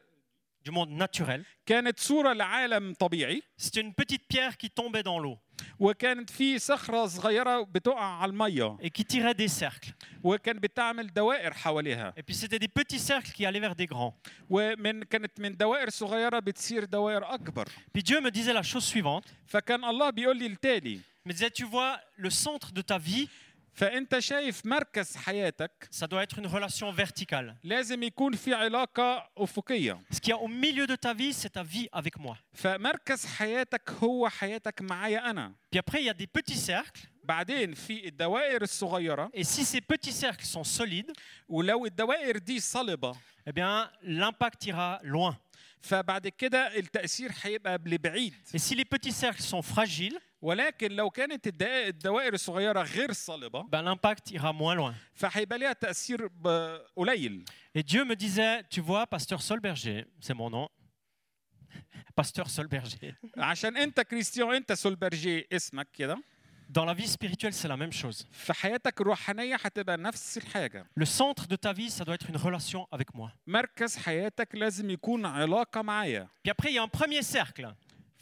du 0.65 0.71
monde 0.71 0.91
naturel. 0.91 1.45
كانت 1.67 2.01
صوره 2.01 2.33
لعالم 2.33 2.95
طبيعي 2.95 3.43
C'était 3.59 3.81
une 3.81 3.95
petite 3.95 4.27
pierre 4.29 4.57
qui 4.57 4.71
tombait 4.71 5.03
dans 5.03 5.19
l'eau 5.19 5.39
وكانت 5.79 6.31
في 6.31 6.59
صخره 6.59 7.07
صغيره 7.07 7.63
بتقع 7.63 8.01
على 8.21 8.31
الميه 8.31 8.77
et 8.83 8.91
qui 8.91 9.05
tirait 9.05 9.35
des 9.35 9.49
cercles. 9.49 9.93
وكان 10.25 10.59
بتعمل 10.59 11.13
دوائر 11.13 11.53
حواليها 11.55 12.15
Et 12.17 12.23
puis 12.23 12.35
c'était 12.35 12.59
des 12.59 12.69
petits 12.69 12.99
cercles 12.99 13.33
qui 13.33 13.47
allaient 13.47 13.61
vers 13.61 13.75
des 13.77 13.87
grands. 13.87 14.15
ومن 14.51 15.03
كانت 15.05 15.41
من 15.41 15.57
دوائر 15.57 15.91
صغيره 15.91 16.39
بتصير 16.39 16.85
دوائر 16.85 17.35
اكبر 17.35 17.69
Puis 17.95 18.03
Dieu 18.03 18.21
me 18.21 18.31
disait 18.31 18.53
la 18.53 18.63
chose 18.63 18.85
suivante. 18.85 19.25
فكان 19.47 19.85
الله 19.85 20.11
بيقول 20.11 20.39
لي 20.39 20.47
التالي 20.47 21.01
Il 21.27 21.29
me 21.29 21.35
disait, 21.35 21.51
tu 21.51 21.65
vois, 21.65 22.01
le 22.17 22.31
centre 22.31 22.73
de 22.73 22.81
ta 22.81 22.97
vie, 22.97 23.29
فانت 23.76 24.20
شايف 24.20 24.66
مركز 24.66 25.16
حياتك 25.18 25.90
ça 25.92 26.06
doit 26.08 26.24
être 26.24 26.40
une 26.40 26.48
relation 26.48 26.92
verticale. 26.92 27.54
لازم 27.64 28.04
يكون 28.04 28.36
في 28.36 28.54
علاقه 28.54 29.30
افقيه 29.38 30.00
Ce 30.14 30.20
qu'il 30.20 30.30
y 30.30 30.34
a 30.34 30.38
au 30.38 30.48
milieu 30.48 30.88
de 30.88 30.96
ta 30.96 31.14
vie, 31.14 31.34
c'est 31.34 31.50
ta 31.50 31.64
vie 31.64 31.90
avec 31.94 32.18
moi. 32.20 32.38
فمركز 32.54 33.26
حياتك 33.26 33.90
هو 34.04 34.30
حياتك 34.30 34.82
معايا 34.82 35.30
أنا 35.30 35.54
Puis 35.72 35.80
après, 35.80 36.02
il 36.02 36.06
y 36.06 36.10
a 36.10 36.14
des 36.14 36.28
petits 36.28 36.58
cercles. 36.72 37.08
بعدين 37.24 37.74
في 37.74 38.08
الدوائر 38.08 38.62
الصغيره 38.62 39.32
Et 39.34 39.44
si 39.44 39.66
ces 39.66 39.82
petits 39.82 40.14
cercles 40.14 40.46
sont 40.46 40.64
solides, 40.64 41.12
ولو 41.50 41.86
الدوائر 41.86 42.38
دي 42.38 42.60
صلبه 42.60 43.16
eh 43.48 43.52
bien, 43.52 43.90
l'impact 44.04 44.66
ira 44.68 45.00
loin. 45.04 45.36
فبعد 45.82 46.28
كده 46.28 46.78
التاثير 46.78 47.32
هيبقى 47.42 47.80
لبعيد 47.86 48.34
Et 48.54 48.58
si 48.60 48.76
les 48.76 48.86
petits 48.86 49.12
cercles 49.12 49.42
sont 49.44 49.62
fragiles, 49.62 50.20
ولكن 50.43 50.93
لو 50.93 51.11
كانت 51.11 51.47
الدقائق- 51.47 51.87
الدوائر 51.87 52.35
الصغيره 52.35 52.83
غير 52.83 53.13
صلبه 53.13 53.63
ben, 53.63 53.83
l'impact 53.85 54.33
ira 54.33 54.53
moins 54.53 54.77
loin. 54.77 54.95
فهيبقى 55.15 55.59
ليها 55.59 55.73
تاثير 55.73 56.27
ب- 56.27 56.81
قليل 56.97 57.45
Et 57.79 57.83
Dieu 57.83 58.05
me 58.05 58.15
disait, 58.17 58.63
tu 58.71 58.81
vois, 58.81 59.07
pasteur 59.07 59.41
Solberger, 59.43 60.05
c'est 60.21 60.35
mon 60.35 60.51
nom. 60.51 60.69
Pasteur 62.17 62.49
Solberger. 62.51 63.15
عشان 63.39 63.77
انت 63.77 64.01
كريستيان 64.01 64.55
انت 64.55 64.73
سولبرجي 64.73 65.47
اسمك 65.53 65.89
كده 65.93 66.19
Dans 66.73 66.85
la 66.85 66.95
vie 66.95 67.09
spirituelle, 67.09 67.53
c'est 67.53 67.69
la 67.69 67.77
même 67.77 67.93
chose. 67.93 68.25
في 68.33 68.53
حياتك 68.53 69.01
الروحانيه 69.01 69.57
هتبقى 69.57 69.97
نفس 69.97 70.39
الحاجه 70.39 70.87
Le 71.01 71.05
centre 71.05 71.47
de 71.47 71.57
ta 71.57 71.73
vie, 71.73 71.91
ça 71.91 72.05
doit 72.05 72.15
être 72.15 72.31
une 72.31 72.37
relation 72.37 72.87
avec 72.93 73.15
moi. 73.15 73.31
مركز 73.47 73.97
حياتك 73.97 74.55
لازم 74.55 74.91
يكون 74.91 75.27
علاقه 75.27 75.83
معايا 75.83 76.29
Puis 76.49 76.51
après, 76.51 76.71
il 76.71 76.75
y 76.75 76.79
a 76.79 76.83
un 76.83 76.89
premier 76.89 77.23
cercle. 77.23 77.75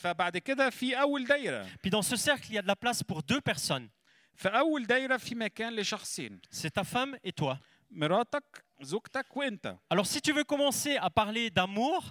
فبعد 0.02 0.38
كده 0.38 0.70
في 0.70 1.00
اول 1.00 1.24
دايره 1.24 1.66
Puis 1.66 1.90
dans 1.90 2.02
ce 2.02 2.16
cercle, 2.16 2.46
il 2.50 2.54
y 2.54 2.58
a 2.58 2.62
de 2.62 2.66
la 2.68 2.76
place 2.76 3.02
pour 3.02 3.22
deux 3.22 3.40
personnes. 3.40 3.88
في 4.34 4.48
اول 4.48 4.86
دايره 4.86 5.16
في 5.16 5.34
مكان 5.34 5.76
لشخصين 5.76 6.40
C'est 6.52 6.80
ta 6.80 6.84
femme 6.84 7.16
et 7.28 7.32
toi. 7.32 7.56
مراتك 7.90 8.64
زوجتك 8.80 9.36
وانت 9.36 9.76
Alors 9.94 10.06
si 10.06 10.20
tu 10.20 10.32
veux 10.32 10.44
commencer 10.44 10.96
à 10.96 11.10
parler 11.10 11.50
d'amour, 11.50 12.04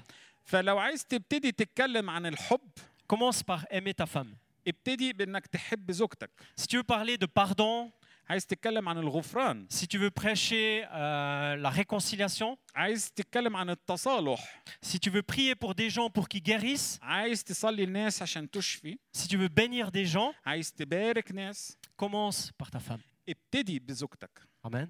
فلو 0.46 0.78
عايز 0.78 1.06
تبتدي 1.06 1.52
تتكلم 1.52 2.10
عن 2.10 2.26
الحب 2.26 2.70
commence 3.14 3.44
par 3.44 3.66
aimer 3.72 3.94
ta 4.02 4.06
femme. 4.06 4.36
ابتدي 4.68 5.14
بانك 5.14 5.48
تحب 5.48 5.92
زوجتك 5.92 6.30
Si 6.62 6.68
tu 6.68 6.78
veux 6.78 6.84
parler 6.84 7.18
de 7.18 7.26
pardon, 7.26 7.92
عايز 8.30 8.46
تتكلم 8.46 8.90
عن 8.90 8.98
الغفران 8.98 9.68
si 9.74 9.88
tu 9.88 9.98
veux 9.98 10.12
prêcher 10.12 10.86
euh, 10.92 11.56
la 11.56 11.70
réconciliation, 11.70 12.58
عايز 12.76 13.12
تتكلم 13.12 13.56
عن 13.56 13.70
التصالح 13.70 14.64
si 14.86 15.00
tu 15.00 15.10
veux 15.10 15.22
prier 15.24 15.56
pour 15.56 15.74
des 15.76 15.90
gens 15.90 16.10
pour 16.10 16.28
qu'ils 16.28 16.44
guérissent, 16.44 17.00
عايز 17.02 17.44
تصلي 17.44 17.84
الناس 17.84 18.22
عشان 18.22 18.50
تشفي 18.52 18.98
si 19.18 19.28
tu 19.28 19.38
veux 19.38 19.50
bénir 19.50 19.92
des 19.92 20.06
gens, 20.16 20.34
عايز 20.46 20.72
تبارك 20.74 21.32
ناس 21.32 21.78
commence 22.02 22.52
par 22.64 22.70
ta 22.72 22.80
femme. 22.80 23.02
ابتدي 23.30 23.80
بزوجتك 23.80 24.40
Amen. 24.68 24.88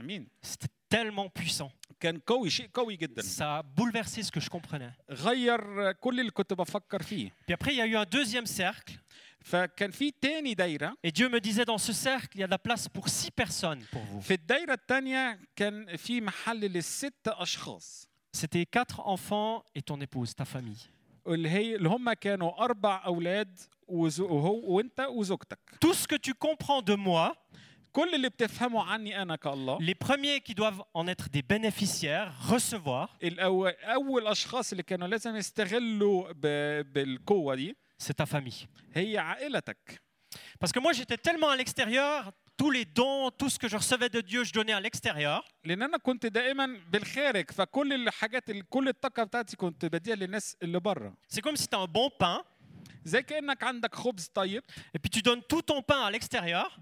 امين 0.00 0.28
C'était 0.46 0.68
tellement 0.94 1.28
puissant. 1.40 1.70
كان 2.00 2.18
قوي 2.18 2.50
شيء 2.50 2.70
قوي 2.74 2.96
جدا 2.96 3.22
Ça 3.22 3.58
a 3.58 3.62
bouleversé 3.62 4.22
ce 4.22 4.30
que 4.30 4.40
je 4.40 4.48
comprenais. 4.50 4.92
غير 5.10 5.92
كل 5.92 6.20
اللي 6.20 6.30
كنت 6.30 6.52
بفكر 6.52 7.02
فيه 7.02 7.30
Puis 7.30 7.54
après, 7.54 7.72
il 7.72 7.76
y 7.76 7.80
a 7.80 7.86
eu 7.86 7.96
un 7.96 8.04
deuxième 8.04 8.46
cercle. 8.46 8.92
Et 11.03 11.11
Dieu 11.11 11.29
me 11.29 11.39
disait 11.39 11.65
dans 11.65 11.77
ce 11.77 11.91
cercle, 11.93 12.37
il 12.37 12.41
y 12.41 12.43
a 12.43 12.47
de 12.47 12.51
la 12.51 12.57
place 12.57 12.87
pour 12.87 13.09
six 13.09 13.29
personnes 13.31 13.83
pour 13.91 14.01
vous. 14.03 14.21
C'était 18.31 18.65
quatre 18.65 18.99
enfants 19.05 19.63
et 19.75 19.81
ton 19.81 19.99
épouse, 20.01 20.33
ta 20.33 20.45
famille. 20.45 20.89
Tout 25.79 25.93
ce 25.93 26.07
que 26.07 26.15
tu 26.17 26.33
comprends 26.33 26.81
de 26.81 26.95
moi, 26.95 27.35
les 29.79 29.93
premiers 29.93 30.41
qui 30.41 30.55
doivent 30.55 30.83
en 30.95 31.07
être 31.07 31.29
des 31.29 31.43
bénéficiaires, 31.43 32.33
recevoir, 32.49 33.15
c'est 37.97 38.15
ta 38.15 38.25
famille. 38.25 38.67
Parce 40.59 40.71
que 40.71 40.79
moi, 40.79 40.93
j'étais 40.93 41.17
tellement 41.17 41.49
à 41.49 41.55
l'extérieur, 41.55 42.31
tous 42.57 42.71
les 42.71 42.85
dons, 42.85 43.29
tout 43.31 43.49
ce 43.49 43.57
que 43.59 43.67
je 43.67 43.75
recevais 43.77 44.09
de 44.09 44.21
Dieu, 44.21 44.43
je 44.43 44.51
donnais 44.53 44.73
à 44.73 44.79
l'extérieur. 44.79 45.43
C'est 51.27 51.41
comme 51.41 51.55
si 51.55 51.67
tu 51.67 51.75
as 51.75 51.79
un 51.79 51.85
bon 51.87 52.09
pain. 52.17 52.43
Et 54.93 54.99
puis 54.99 55.09
tu 55.09 55.21
donnes 55.21 55.41
tout 55.49 55.61
ton 55.61 55.81
pain 55.81 56.03
à 56.05 56.11
l'extérieur. 56.11 56.75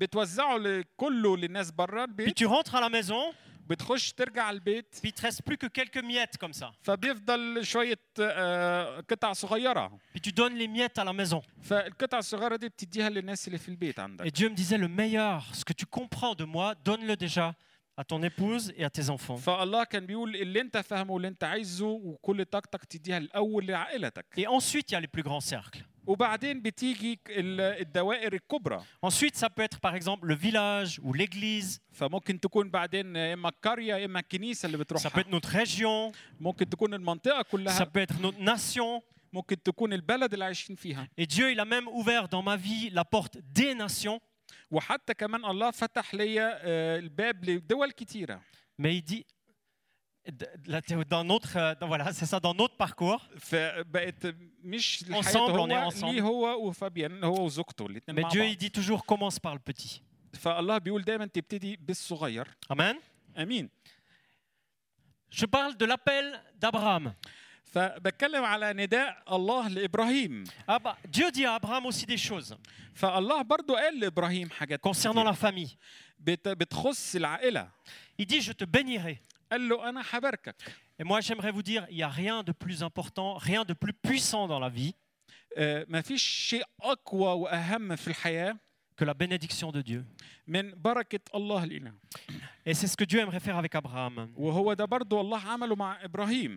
Puis 2.25 2.33
tu 2.33 2.45
rentres 2.45 2.75
à 2.75 2.81
la 2.81 2.89
maison 2.89 3.33
بتخش 3.70 4.12
ترجع 4.12 4.50
البيت 4.50 4.94
puis 4.94 5.08
il 5.08 5.12
te 5.12 5.22
reste 5.22 5.42
plus 5.42 5.56
que 5.56 5.66
quelques 5.66 6.04
miettes 6.04 6.36
comme 6.38 6.52
ça. 6.52 6.66
فبيفضل 6.82 7.66
شويه 7.66 7.98
آه، 8.20 9.00
قطع 9.00 9.32
صغيره 9.32 9.98
Puis 10.14 10.20
tu 10.20 10.32
donnes 10.32 10.56
les 10.56 10.68
miettes 10.68 10.98
à 10.98 11.04
la 11.04 11.12
maison. 11.12 11.42
فالقطع 11.62 12.18
الصغيره 12.18 12.56
دي 12.56 12.68
بتديها 12.68 13.08
للناس 13.10 13.46
اللي 13.46 13.58
في 13.58 13.68
البيت 13.68 13.96
Et 13.96 14.00
عندك 14.02 14.26
Dieu 14.38 14.48
me 14.48 14.54
disait, 14.54 14.78
le 14.78 14.88
meilleur, 14.88 15.54
ce 15.54 15.64
que 15.64 15.72
tu 15.72 15.86
comprends 15.86 16.34
de 16.34 16.44
moi, 16.44 16.74
donne-le 16.84 17.16
déjà 17.16 17.54
à 17.98 18.04
ton 18.04 18.22
épouse 18.22 18.72
et 18.76 18.84
à 18.84 18.90
tes 18.90 19.10
enfants. 19.10 19.36
فالله 19.36 19.84
كان 19.84 20.06
بيقول 20.06 20.36
اللي 20.36 20.60
انت 20.60 20.76
فاهمه 20.78 21.12
واللي 21.12 21.28
انت 21.28 21.44
عايزه 21.44 21.86
وكل 21.86 22.44
طاقتك 22.44 22.84
تديها 22.84 23.18
الاول 23.18 23.66
لعائلتك 23.66 24.26
Et 24.38 24.46
ensuite, 24.46 24.90
il 24.90 24.92
y 24.92 24.96
a 24.96 25.00
les 25.00 25.08
plus 25.08 25.22
grands 25.22 25.40
cercles. 25.54 25.84
وبعدين 26.07 26.61
بتيجي 26.61 27.19
الدوائر 27.29 28.33
الكبرى. 28.33 28.83
Ensuite 29.05 29.35
ça 29.35 29.49
peut 29.49 29.63
être 29.63 29.79
par 29.79 29.95
exemple 29.95 30.27
le 30.27 30.35
village 30.35 30.99
ou 31.03 31.13
l'église. 31.13 31.79
فممكن 31.91 32.39
تكون 32.39 32.69
بعدين 32.69 33.17
إما 33.17 33.51
قرية 33.63 34.05
إما 34.05 34.19
الكنيسه 34.19 34.65
اللي 34.65 34.77
بتروحها. 34.77 35.09
Ça 35.09 35.13
peut 35.13 35.21
être 35.21 35.31
notre 35.31 35.49
région. 35.49 36.11
ممكن 36.39 36.69
تكون 36.69 36.93
المنطقة 36.93 37.41
كلها. 37.41 37.79
Ça 37.79 37.85
peut 37.85 38.01
être 38.01 38.19
notre 38.21 38.39
nation. 38.39 39.01
ممكن 39.33 39.63
تكون 39.63 39.93
البلد 39.93 40.33
اللي 40.33 40.45
عايشين 40.45 40.75
فيها. 40.75 41.07
Et 41.21 41.25
dieu 41.25 41.51
il 41.51 41.59
a 41.59 41.65
même 41.65 41.87
ouvert 41.87 42.27
dans 42.27 42.43
ma 42.43 42.55
vie 42.57 42.89
la 42.89 43.05
porte 43.05 43.37
des 43.37 43.75
nations. 43.75 44.19
وحتى 44.71 45.13
كمان 45.13 45.45
الله 45.45 45.71
فتح 45.71 46.15
ليا 46.15 46.59
آه، 46.61 46.99
الباب 46.99 47.45
لدول 47.45 47.91
كثيره 47.91 48.41
mais 48.81 48.95
il 48.95 49.03
dit 49.03 49.25
dans 51.08 51.24
notre, 51.24 51.56
euh, 51.56 51.74
dans- 51.80 51.86
voilà, 51.86 52.12
c'est 52.12 52.26
ça, 52.26 52.40
dans 52.40 52.54
notre 52.54 52.76
parcours, 52.76 53.20
فبقت 53.38 54.34
مش 54.64 55.02
الحياه 55.02 55.22
Ensemble, 55.22 55.58
on 55.60 55.70
est 55.70 55.74
هو 55.74 55.90
ensemble. 55.90 56.04
ليه 56.04 56.22
هو 56.22 56.68
وفابيان 56.68 57.24
هو 57.24 57.44
وزوجته 57.44 57.86
الاثنين 57.86 58.16
mais 58.18 58.22
مع 58.22 58.28
Dieu, 58.30 58.40
بعض 58.42 58.52
il 58.52 58.56
dit 58.56 58.70
toujours, 58.70 59.04
commence 59.06 59.38
par 59.38 59.54
le 59.54 59.60
petit. 59.72 60.00
فالله 60.38 60.78
بيقول 60.78 61.02
دايما 61.04 61.26
تبتدي 61.26 61.76
بالصغير 61.76 62.46
Amen. 62.72 62.96
امين 63.38 63.68
Je 65.30 65.44
parle 65.46 65.76
de 65.76 65.84
l'appel 65.84 66.40
d'Abraham. 66.62 67.12
فبتكلم 67.64 68.44
على 68.44 68.72
نداء 68.72 69.22
الله 69.36 69.68
لابراهيم 69.68 70.44
Ah 70.70 70.78
bah, 70.78 70.96
Dieu 71.08 71.30
dit 71.30 71.44
à 71.44 71.54
Abraham 71.54 71.86
aussi 71.86 72.06
des 72.06 72.16
choses 72.18 72.54
فالله 72.94 73.42
برضو 73.42 73.74
قال 73.74 74.00
لابراهيم 74.00 74.50
حاجات 74.50 74.80
concernant 74.88 75.12
كتير 75.12 75.32
la 75.32 75.34
famille. 75.34 75.76
بت- 76.20 76.48
بتخص 76.48 77.16
العائله 77.16 77.68
Il 78.22 78.26
dit, 78.26 78.40
je 78.40 78.52
te 78.52 78.64
bénirai. 78.64 79.18
Et 80.99 81.03
moi, 81.03 81.19
j'aimerais 81.21 81.51
vous 81.51 81.63
dire, 81.63 81.85
il 81.89 81.97
n'y 81.97 82.03
a 82.03 82.09
rien 82.09 82.43
de 82.43 82.51
plus 82.51 82.83
important, 82.83 83.35
rien 83.35 83.65
de 83.65 83.73
plus 83.73 83.93
puissant 83.93 84.47
dans 84.47 84.59
la 84.59 84.69
vie 84.69 84.95
que 88.95 89.05
la 89.05 89.13
bénédiction 89.13 89.71
de 89.71 89.81
Dieu. 89.81 90.05
Et 92.65 92.73
c'est 92.73 92.87
ce 92.87 92.95
que 92.95 93.03
Dieu 93.03 93.19
aimerait 93.19 93.39
faire 93.39 93.57
avec 93.57 93.73
Abraham. 93.75 94.29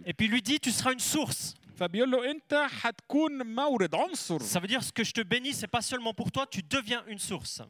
Et 0.07 0.13
puis 0.13 0.29
lui 0.29 0.43
dit, 0.43 0.61
tu 0.61 0.71
seras 0.71 0.93
une 0.93 1.01
source. 1.01 1.55
Ça 4.41 4.61
veut 4.61 4.69
dire 4.69 4.83
ce 4.83 4.93
que 4.93 5.03
je 5.05 5.13
te 5.13 5.21
bénis, 5.23 5.53
c'est 5.55 5.67
pas 5.67 5.83
seulement 5.83 6.15
pour 6.15 6.31
toi, 6.31 6.47
tu 6.47 6.63
deviens 6.63 7.03
une 7.09 7.19
source. 7.19 7.61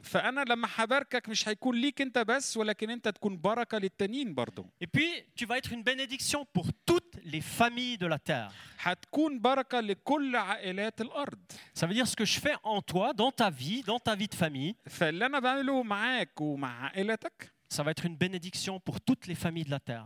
Et 4.79 4.87
puis 4.87 5.09
tu 5.35 5.45
vas 5.45 5.57
être 5.57 5.71
une 5.71 5.83
bénédiction 5.83 6.45
pour 6.53 6.67
toutes 6.85 7.15
les 7.23 7.41
familles 7.41 7.97
de 7.97 8.05
la 8.07 8.19
terre. 8.19 8.51
Ça 11.73 11.87
veut 11.87 11.93
dire 11.93 12.07
ce 12.07 12.15
que 12.15 12.25
je 12.25 12.39
fais 12.39 12.55
en 12.63 12.81
toi, 12.81 13.13
dans 13.13 13.31
ta 13.31 13.49
vie, 13.49 13.81
dans 13.83 13.99
ta 13.99 14.15
vie 14.15 14.27
de 14.27 14.35
famille. 14.35 14.75
Ça 17.69 17.81
va 17.83 17.91
être 17.91 18.05
une 18.05 18.15
bénédiction 18.15 18.79
pour 18.79 19.01
toutes 19.01 19.25
les 19.25 19.35
familles 19.35 19.65
de 19.65 19.71
la 19.71 19.79
terre. 19.79 20.05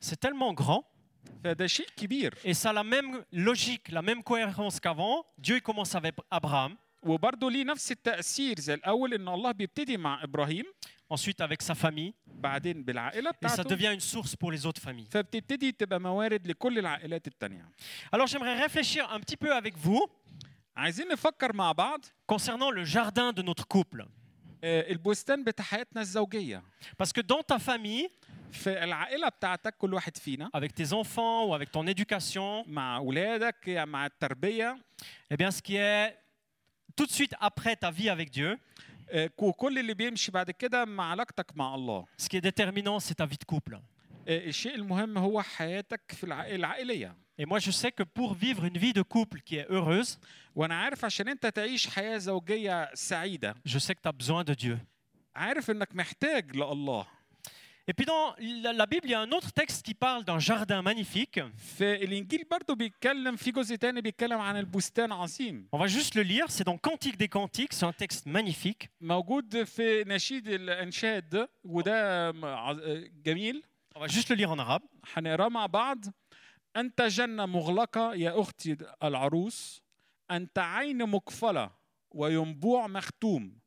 C'est 0.00 0.18
tellement 0.18 0.52
grand. 0.52 0.84
فده 1.43 1.67
شيء 1.67 1.87
كبير 1.97 2.33
et 2.45 2.53
ça 2.53 2.69
a 2.69 2.73
la 2.73 2.83
même 2.83 3.23
logique, 3.31 3.89
la 3.91 4.01
même 4.01 4.23
cohérence 4.23 4.79
qu'avant. 4.79 5.25
Dieu 5.37 5.55
il 5.57 5.61
commence 5.61 5.95
avec 5.95 6.15
Abraham, 6.31 6.75
وبرضه 7.03 7.51
ليه 7.51 7.63
نفس 7.63 7.91
التاثير 7.91 8.59
زي 8.59 8.73
الاول 8.73 9.13
ان 9.13 9.27
الله 9.27 9.51
بيبتدي 9.51 9.97
مع 9.97 10.23
ابراهيم 10.23 10.63
ensuite 11.13 11.41
avec 11.41 11.61
sa 11.61 11.75
famille, 11.75 12.13
بعدين 12.27 12.83
بالعائله 12.83 13.29
et 13.29 13.33
ça 13.33 13.37
بتاعته 13.37 13.63
devient 13.75 13.93
une 13.93 13.99
source 14.15 14.35
pour 14.35 14.51
les 14.51 14.65
autres 14.65 14.81
familles. 14.81 15.07
فبتبتدي 15.11 15.71
تبقى 15.71 15.99
موارد 15.99 16.47
لكل 16.47 16.79
العائلات 16.79 17.27
التانية 17.27 17.69
Alors 18.15 18.27
j'aimerais 18.27 18.59
réfléchir 18.65 19.11
un 19.13 19.19
petit 19.19 19.37
peu 19.37 19.53
avec 19.55 19.77
vous 19.77 20.09
عايزين 20.75 21.07
نفكر 21.07 21.53
مع 21.55 21.71
بعض 21.71 22.05
concernant 22.31 22.71
le 22.71 22.83
jardin 22.83 23.31
de 23.33 23.41
notre 23.41 23.65
couple. 23.67 24.05
آه، 24.63 24.91
البستان 24.91 25.43
بتاع 25.43 25.65
حياتنا 25.65 26.01
الزوجيه 26.01 26.63
Parce 27.03 27.11
que 27.13 27.21
dans 27.21 27.43
ta 27.43 27.59
famille, 27.59 28.09
في 28.51 28.83
العائله 28.83 29.29
بتاعتك 29.29 29.77
كل 29.77 29.93
واحد 29.93 30.17
فينا 30.17 30.49
avec 30.57 30.71
tes 30.75 30.93
enfants 30.93 31.45
ou 31.47 31.53
avec 31.53 31.71
ton 31.71 31.87
éducation, 31.87 32.67
مع 32.67 32.97
اولادك 32.97 33.69
مع 33.69 34.05
التربيه 34.05 34.77
eh 35.33 35.37
bien 35.37 35.51
ce 35.51 35.61
qui 35.61 35.75
est 35.75 36.17
tout 36.95 37.05
de 37.05 37.11
suite 37.11 37.35
après 37.39 37.75
ta 37.75 37.91
vie 37.91 38.09
avec 38.09 38.31
Dieu, 38.31 38.57
آه، 39.09 39.29
وكل 39.37 39.79
اللي 39.79 39.93
بيمشي 39.93 40.31
بعد 40.31 40.51
كده 40.51 40.85
مع 40.85 41.11
علاقتك 41.11 41.57
مع 41.57 41.75
الله 41.75 42.05
ce 42.21 42.25
qui 42.25 42.37
est 42.37 42.41
déterminant, 42.41 42.99
c'est 42.99 43.15
ta 43.15 43.25
vie 43.25 43.37
de 43.37 43.55
couple. 43.55 43.77
آه، 44.27 44.47
الشيء 44.47 44.75
المهم 44.75 45.17
هو 45.17 45.41
حياتك 45.41 46.01
في 46.11 46.23
العائله 46.23 46.55
العائليه 46.55 47.15
Et 47.39 47.45
moi, 47.45 47.59
je 47.59 47.69
sais 47.69 47.91
que 47.91 48.01
pour 48.01 48.33
vivre 48.33 48.65
une 48.65 48.79
vie 48.79 48.93
de 48.93 49.03
couple 49.03 49.41
qui 49.41 49.57
est 49.57 49.67
heureuse, 49.69 50.17
وانا 50.55 50.75
عارف 50.75 51.05
عشان 51.05 51.27
انت 51.27 51.45
تعيش 51.45 51.87
حياه 51.87 52.17
زوجيه 52.17 52.93
سعيده 52.93 53.55
je 53.67 53.77
sais 53.77 53.93
que 53.93 54.01
tu 54.01 54.09
as 54.09 54.11
besoin 54.11 54.43
de 54.43 54.53
Dieu. 54.53 54.77
Et 57.91 57.93
puis 57.93 58.05
dans 58.05 58.35
la 58.63 58.73
la 58.81 58.85
Bible, 58.85 59.05
il 59.07 59.11
y 59.11 59.13
a 59.13 59.21
un 59.27 59.31
autre 59.37 59.51
texte 59.61 59.79
qui 59.85 59.93
parle 59.93 60.23
d'un 60.25 60.39
jardin 60.39 60.81
magnifique. 60.81 61.39
في 61.57 62.03
الانجيل 62.03 62.43
برضو 62.51 62.75
بيتكلم 62.75 63.35
في 63.35 63.51
جزء 63.51 63.75
تاني 63.75 64.01
بيتكلم 64.01 64.39
عن 64.39 64.57
البستان 64.57 65.11
عظيم 65.11 65.67
On 65.75 65.77
va 65.79 65.87
juste 65.87 66.15
le 66.15 66.21
lire, 66.23 66.45
c'est 66.51 66.63
dans 66.65 66.77
Cantique 66.77 67.17
des 67.17 67.29
Cantiques, 67.29 67.73
c'est 67.73 67.85
un 67.85 67.93
texte 67.93 68.25
magnifique. 68.25 68.89
موجود 69.01 69.63
في 69.63 70.03
نشيد 70.07 70.47
الانشاد 70.47 71.47
وده 71.63 72.31
م- 72.31 72.45
عظ- 72.45 73.09
جميل 73.25 73.63
On 73.95 73.99
va 73.99 74.07
juste 74.07 74.29
le 74.29 74.35
lire 74.35 74.51
en 74.51 74.59
arabe. 74.59 74.83
هنقراه 75.13 75.49
مع 75.49 75.65
بعض 75.65 76.05
انت 76.77 77.01
جنه 77.01 77.45
مغلقه 77.45 78.13
يا 78.15 78.41
اختي 78.41 78.77
العروس 79.03 79.81
انت 80.31 80.59
عين 80.59 81.09
مقفله 81.09 81.69
وينبوع 82.11 82.87
مختوم 82.87 83.57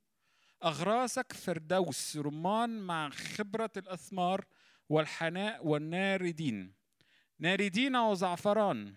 اغراسك 0.66 1.34
فردوس 1.34 2.18
رمان 2.18 2.80
مع 2.80 3.10
خبرة 3.10 3.72
الأثمار 3.78 4.46
والحناء 4.90 5.68
والناردين. 5.68 6.74
ناردين 7.40 7.96
وزعفران. 7.96 8.94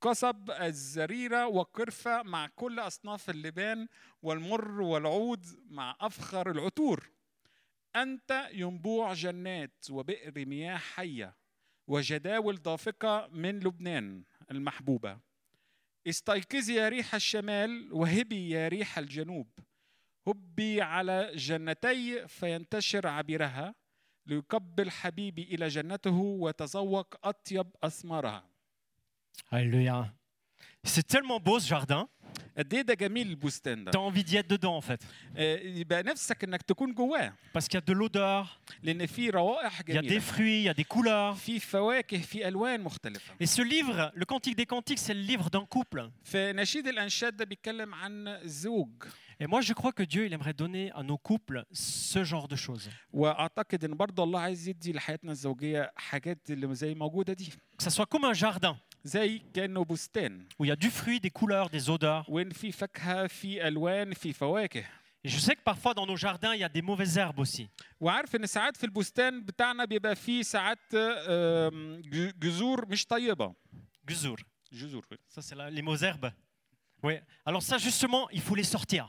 قصب 0.00 0.50
الزريرة 0.50 1.46
وقرفة 1.46 2.22
مع 2.22 2.46
كل 2.46 2.78
أصناف 2.78 3.30
اللبان 3.30 3.88
والمر 4.22 4.80
والعود 4.80 5.46
مع 5.70 5.96
أفخر 6.00 6.50
العطور. 6.50 7.10
أنت 7.96 8.48
ينبوع 8.52 9.12
جنات 9.12 9.86
وبئر 9.90 10.46
مياه 10.46 10.76
حية 10.76 11.36
وجداول 11.86 12.56
دافقة 12.56 13.28
من 13.32 13.60
لبنان 13.60 14.24
المحبوبة. 14.50 15.18
استيقظي 16.06 16.74
يا 16.74 16.88
ريح 16.88 17.14
الشمال 17.14 17.92
وهبي 17.92 18.50
يا 18.50 18.68
ريح 18.68 18.98
الجنوب. 18.98 19.48
هبي 20.28 20.82
على 20.82 21.30
جنتي 21.34 22.28
فينتشر 22.28 23.06
عبيرها 23.06 23.74
ليقبل 24.26 24.90
حبيبي 24.90 25.42
إلى 25.42 25.68
جنته 25.68 26.16
وتذوق 26.16 27.14
أطيب 27.24 27.66
أثمارها 27.82 28.44
Alléluia. 29.52 30.12
C'est 30.84 31.06
tellement 31.06 31.38
beau 31.40 31.58
ce 31.60 31.68
jardin. 31.68 32.08
قد 32.58 32.74
إيه 32.74 32.82
ده 32.82 32.94
جميل 32.94 33.28
البستان 33.28 33.84
ده 33.84 33.90
Tu 33.92 33.96
as 33.96 34.00
envie 34.00 34.24
d'y 34.24 34.36
être 34.36 34.48
dedans 34.48 34.76
en 34.76 34.80
fait. 34.80 35.00
آه، 35.36 35.56
يبقى 35.58 36.02
نفسك 36.02 36.44
إنك 36.44 36.62
تكون 36.62 36.94
جواه 36.94 37.32
Parce 37.54 37.68
qu'il 37.68 37.74
y 37.74 37.82
a 37.82 37.86
de 37.86 37.92
l'odeur, 37.92 38.46
لأن 38.82 39.06
في 39.06 39.30
روائح 39.30 39.80
il 39.80 39.94
y 39.94 39.98
a 39.98 40.02
des 40.02 40.06
جميله 40.06 40.20
fruits, 40.20 40.60
il 40.60 40.64
y 40.64 40.68
a 40.68 40.74
des 40.74 40.84
couleurs. 40.84 41.34
في 41.34 41.60
فواكه 41.60 42.18
في 42.18 42.48
ألوان 42.48 42.80
مختلفة 42.80 43.34
Et 43.42 43.46
ce 43.46 43.62
livre, 43.62 44.12
le 44.14 44.24
Cantique 44.24 44.56
des 44.56 44.66
Cantiques, 44.66 44.98
c'est 44.98 45.14
le 45.14 45.20
livre 45.22 45.50
d'un 45.50 45.66
couple. 45.66 46.10
فنشيد 46.24 46.86
الأنشاد 46.88 47.36
ده 47.36 47.44
بيتكلم 47.44 47.94
عن 47.94 48.28
الزوج 48.28 49.02
Et 49.39 49.47
moi, 49.47 49.61
je 49.61 49.73
crois 49.73 49.91
que 49.91 50.03
Dieu, 50.03 50.25
il 50.27 50.33
aimerait 50.33 50.53
donner 50.53 50.91
à 50.91 51.01
nos 51.03 51.17
couples 51.17 51.65
ce 51.73 52.23
genre 52.23 52.47
de 52.47 52.55
choses. 52.55 52.89
واعتقد 53.13 53.83
ان 53.85 53.97
برضه 53.97 54.23
الله 54.23 54.39
عايز 54.39 54.67
يدي 54.67 54.93
لحياتنا 54.93 55.31
الزوجيه 55.31 55.91
حاجات 55.95 56.51
اللي 56.51 56.75
زي 56.75 56.95
موجوده 56.95 57.33
دي 57.33 57.45
Que 57.81 57.83
ça 57.83 57.89
soit 57.89 58.05
comme 58.05 58.25
un 58.25 58.33
jardin 58.33 58.75
زي 59.03 59.41
كانه 59.53 59.83
بستان 59.85 60.45
où 60.61 60.65
il 60.65 60.67
y 60.67 60.71
a 60.71 60.75
du 60.75 60.89
fruit, 60.89 61.19
des 61.19 61.31
couleurs, 61.31 61.69
des 61.69 61.89
odeurs. 61.89 62.29
وين 62.29 62.49
في 62.49 62.71
فاكهه 62.71 63.27
في 63.27 63.67
الوان 63.67 64.13
في 64.13 64.33
فواكه 64.33 64.83
Et 65.23 65.29
je 65.29 65.39
sais 65.39 65.55
que 65.55 65.61
parfois 65.71 65.93
dans 65.93 66.07
nos 66.07 66.15
jardins, 66.25 66.53
il 66.55 66.61
y 66.61 66.63
a 66.63 66.69
des 66.69 66.81
mauvaises 66.81 67.17
herbes 67.17 67.39
aussi. 67.39 67.67
وعارف 67.99 68.35
ان 68.35 68.45
ساعات 68.45 68.77
في 68.77 68.83
البستان 68.83 69.43
بتاعنا 69.43 69.85
بيبقى 69.85 70.15
فيه 70.15 70.41
ساعات 70.41 70.79
آم، 70.95 72.01
ج- 72.01 72.31
جذور 72.39 72.85
مش 72.85 73.05
طيبه 73.05 73.53
Gzour. 74.11 74.37
جذور 74.73 75.05
Ça, 75.35 75.41
c'est 75.41 75.55
la- 75.55 75.69
les 75.69 75.81
mauvaises 75.81 76.03
herbes. 76.03 76.31
Oui. 77.03 77.15
Alors 77.45 77.61
ça, 77.63 77.77
justement, 77.77 78.23
il 78.31 78.41
faut 78.41 78.55
les 78.55 78.63
sortir. 78.75 79.03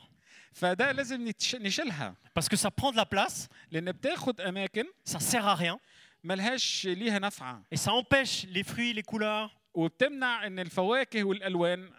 فده 0.53 0.91
لازم 0.91 1.31
نشيلها 1.55 2.15
Parce 2.39 2.47
que 2.49 2.55
ça 2.57 2.69
prend 2.71 2.91
de 2.91 2.97
la 2.97 3.05
place, 3.05 3.47
لأن 3.71 3.91
بتاخد 3.91 4.41
أماكن 4.41 4.83
ça 5.09 5.19
sert 5.19 5.45
à 5.47 5.55
rien. 5.55 5.77
ملهاش 6.23 6.85
ليها 6.87 7.19
نفعه 7.19 7.61
Et 7.75 7.77
ça 7.77 7.91
empêche 7.91 8.45
les 8.49 8.63
fruits, 8.63 8.93
les 8.93 9.03
couleurs. 9.03 9.49
وبتمنع 9.73 10.47
إن 10.47 10.59
الفواكه 10.59 11.23
والألوان 11.23 11.89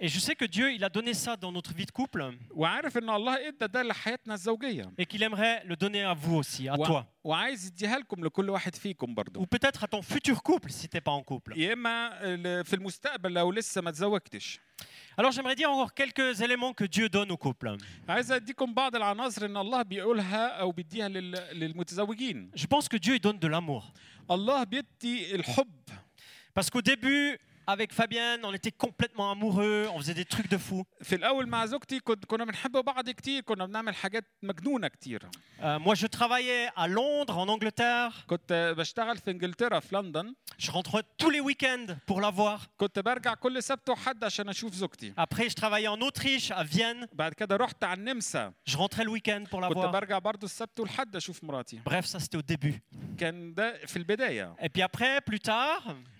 Et 0.00 0.08
je 0.08 0.18
sais 0.18 0.34
que 0.34 0.44
Dieu, 0.44 0.72
il 0.72 0.84
a 0.84 0.88
donné 0.88 1.14
ça 1.14 1.36
dans 1.36 1.52
notre 1.52 1.72
vie 1.74 1.86
de 1.86 1.90
couple. 1.90 2.30
Et 4.98 5.06
qu'il 5.06 5.22
aimerait 5.22 5.62
le 5.64 5.76
donner 5.76 6.02
à 6.02 6.14
vous 6.14 6.36
aussi, 6.36 6.68
à 6.68 6.76
toi. 6.76 7.06
Ou 9.36 9.46
peut-être 9.46 9.84
à 9.84 9.88
ton 9.88 10.02
futur 10.02 10.42
couple 10.42 10.70
si 10.70 10.88
tu 10.88 10.96
n'es 10.96 11.00
pas 11.00 11.10
en 11.12 11.22
couple. 11.22 11.54
Alors 15.16 15.30
j'aimerais 15.32 15.54
dire 15.54 15.70
encore 15.70 15.92
quelques 15.94 16.40
éléments 16.40 16.72
que 16.72 16.84
Dieu 16.84 17.08
donne 17.08 17.30
au 17.30 17.36
couple. 17.36 17.76
Je 22.54 22.66
pense 22.66 22.88
que 22.88 22.96
Dieu 22.96 23.14
il 23.16 23.20
donne 23.20 23.38
de 23.38 23.46
l'amour. 23.46 23.92
Parce 26.54 26.68
qu'au 26.70 26.82
début, 26.82 27.38
avec 27.69 27.91
Fabienne, 27.91 28.41
on 28.45 28.53
était 28.53 28.71
complètement 28.85 29.29
amoureux, 29.35 29.87
on 29.93 29.99
faisait 29.99 30.13
des 30.13 30.25
trucs 30.25 30.49
de 30.49 30.57
fou. 30.57 30.85
في 31.01 31.15
الاول 31.15 31.47
مع 31.47 31.65
زوجتي 31.65 31.99
كنت 31.99 32.25
كنا 32.25 32.45
بنحب 32.45 32.71
بعض 32.71 33.09
كتير 33.09 33.41
كنا 33.41 33.65
بنعمل 33.65 33.95
حاجات 33.95 34.25
مجنونه 34.43 34.87
كتير 34.87 35.21
Euh, 35.59 35.79
moi, 35.79 35.95
je 35.95 36.05
travaillais 36.05 36.69
à 36.75 36.87
Londres, 36.87 37.35
en 37.37 37.47
Angleterre. 37.49 38.25
كنت 38.27 38.73
بشتغل 38.77 39.17
في 39.17 39.31
انجلترا 39.31 39.79
في 39.79 39.95
لندن 39.95 40.33
Je 40.61 40.71
rentrais 40.71 41.03
tous 41.21 41.29
les 41.31 41.41
week-ends 41.41 41.93
pour 42.11 42.21
la 42.21 42.29
voir. 42.31 42.67
كنت 42.77 42.99
برجع 42.99 43.33
كل 43.33 43.63
سبت 43.63 43.89
وحد 43.89 44.23
عشان 44.23 44.49
اشوف 44.49 44.73
زوجتي 44.73 45.13
Après, 45.17 45.49
je 45.49 45.53
travaillais 45.55 45.87
en 45.87 46.01
Autriche, 46.01 46.51
à 46.51 46.63
Vienne. 46.63 47.07
بعد 47.13 47.33
كده 47.33 47.55
رحت 47.55 47.83
على 47.83 47.99
النمسا 47.99 48.53
Je 48.69 48.73
rentrais 48.77 49.03
le 49.03 49.09
week-end 49.11 49.43
pour 49.49 49.61
la 49.61 49.67
كنت 49.67 49.77
voir. 49.77 49.85
برجع 49.91 50.19
برضو 50.19 50.45
السبت 50.45 50.79
والحد 50.79 51.15
اشوف 51.15 51.43
مراتي 51.43 51.81
Bref, 51.89 52.05
ça 52.05 52.19
c'était 52.19 52.37
au 52.37 52.53
début. 52.55 52.79
كان 53.17 53.53
ده 53.53 53.85
في 53.85 53.97
البدايه 53.97 54.55
Et 54.61 54.69
puis 54.69 54.81
après, 54.83 55.21
plus 55.31 55.39
tard, 55.39 55.95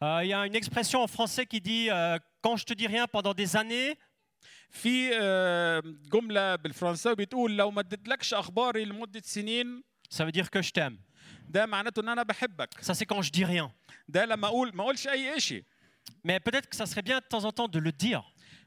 ده 0.00 0.08
برضو 0.08 0.18
موضوع 0.18 0.20
مهم 0.20 0.20
مع 0.20 0.20
الازواج 0.20 0.22
Euh, 0.22 0.24
Il 0.24 0.28
y 0.28 0.34
a 0.34 0.46
une 0.46 0.56
expression 0.56 1.00
en 1.02 1.06
français 1.06 1.46
qui 1.46 1.60
dit 1.60 1.88
euh, 1.90 2.18
Quand 2.44 2.56
je 2.56 2.64
te 2.64 2.74
dis 2.74 2.86
rien 2.88 3.06
pendant 3.06 3.34
des 3.34 3.56
années, 3.56 3.96
في 4.70 5.10
آه، 5.14 5.82
جمله 6.12 6.56
بالفرنساوي 6.56 7.14
بتقول 7.16 7.56
لو 7.56 7.70
ما 7.70 7.80
اديتلكش 7.80 8.34
اخباري 8.34 8.84
لمده 8.84 9.20
سنين 9.24 9.82
ça 10.14 10.24
veut 10.24 10.32
dire 10.32 10.50
que 10.50 10.62
je 10.62 10.70
t'aime. 10.70 10.98
ده 11.48 11.66
معناته 11.66 12.00
ان 12.00 12.08
انا 12.08 12.22
بحبك 12.22 12.68
Ça, 12.80 12.94
c'est 12.94 13.06
quand 13.06 13.22
je 13.22 13.30
dis 13.30 13.44
rien. 13.44 13.70
ده 14.08 14.24
لما 14.24 14.46
اقول 14.48 14.70
ما 14.74 14.82
اقولش 14.82 15.08
اي 15.08 15.40
شيء 15.40 15.64
Mais 16.26 16.40
peut-être 16.40 16.68
que 16.68 16.76
ça 16.76 16.86
serait 16.86 17.02
bien 17.02 17.18
de 17.20 17.24
temps 17.28 17.44
en 17.44 17.52
temps 17.52 17.68
de 17.68 17.78
le 17.78 17.92
dire. 17.92 18.22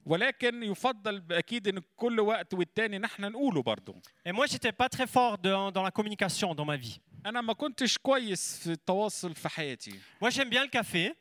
ولكن 0.05 0.63
يفضل 0.63 1.23
اكيد 1.31 1.67
ان 1.67 1.81
كل 1.95 2.19
وقت 2.19 2.53
والتاني 2.53 2.97
نحن 2.99 3.21
نقوله 3.31 3.61
برضه 3.61 3.95
Et 4.27 4.31
moi, 4.31 4.45
j'étais 4.47 4.71
pas 4.71 4.89
très 4.89 5.07
fort 5.07 5.37
dans, 5.37 5.71
dans 5.71 5.83
la 5.83 5.91
communication 5.91 6.55
dans 6.55 6.65
ma 6.65 6.77
vie. 6.77 6.99
انا 7.25 7.41
ما 7.41 7.53
كنتش 7.53 7.97
كويس 7.97 8.59
في 8.63 8.71
التواصل 8.71 9.35
في 9.35 9.49
حياتي 9.49 9.99
Moi, 10.23 10.29
j'aime 10.29 10.49
bien 10.49 10.63
le 10.63 10.69
café. 10.69 11.18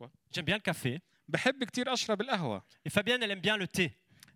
Quoi 0.00 0.10
J'aime 0.34 0.44
bien 0.44 0.56
le 0.56 0.62
café. 0.72 1.00
بحب 1.28 1.64
كتير 1.64 1.92
اشرب 1.92 2.20
القهوه 2.20 2.62
Et 2.88 2.90
Fabienne, 2.90 3.22
elle 3.22 3.30
aime 3.30 3.40
bien 3.40 3.56
le 3.56 3.66
thé. 3.66 3.90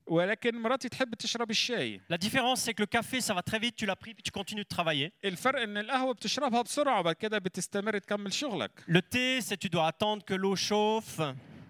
ولكن 0.07 0.57
مراتي 0.63 0.89
تحب 0.89 1.15
تشرب 1.15 1.51
الشاي 1.51 2.01
La 2.13 2.19
différence, 2.19 2.61
c'est 2.63 2.75
que 2.75 2.83
le 2.83 2.87
café, 2.87 3.21
ça 3.21 3.35
va 3.35 3.43
très 3.43 3.59
vite, 3.61 3.77
tu 3.77 3.87
l'as 3.87 3.97
pris, 3.97 4.15
puis 4.15 4.23
tu 4.23 4.31
continues 4.33 4.65
de 4.65 4.69
travailler. 4.77 5.13
الفرق 5.25 5.61
ان 5.61 5.77
القهوه 5.79 6.15
بتشربها 6.15 6.63
بسرعه 6.63 7.01
وبعد 7.01 7.15
كده 7.15 7.39
بتستمر 7.39 7.99
تكمل 7.99 8.33
شغلك 8.33 8.71
Le 8.89 9.01
thé, 9.01 9.41
c'est 9.41 9.57
tu 9.57 9.69
dois 9.69 9.87
attendre 9.87 10.25
que 10.25 10.35
l'eau 10.35 10.57
chauffe, 10.57 11.23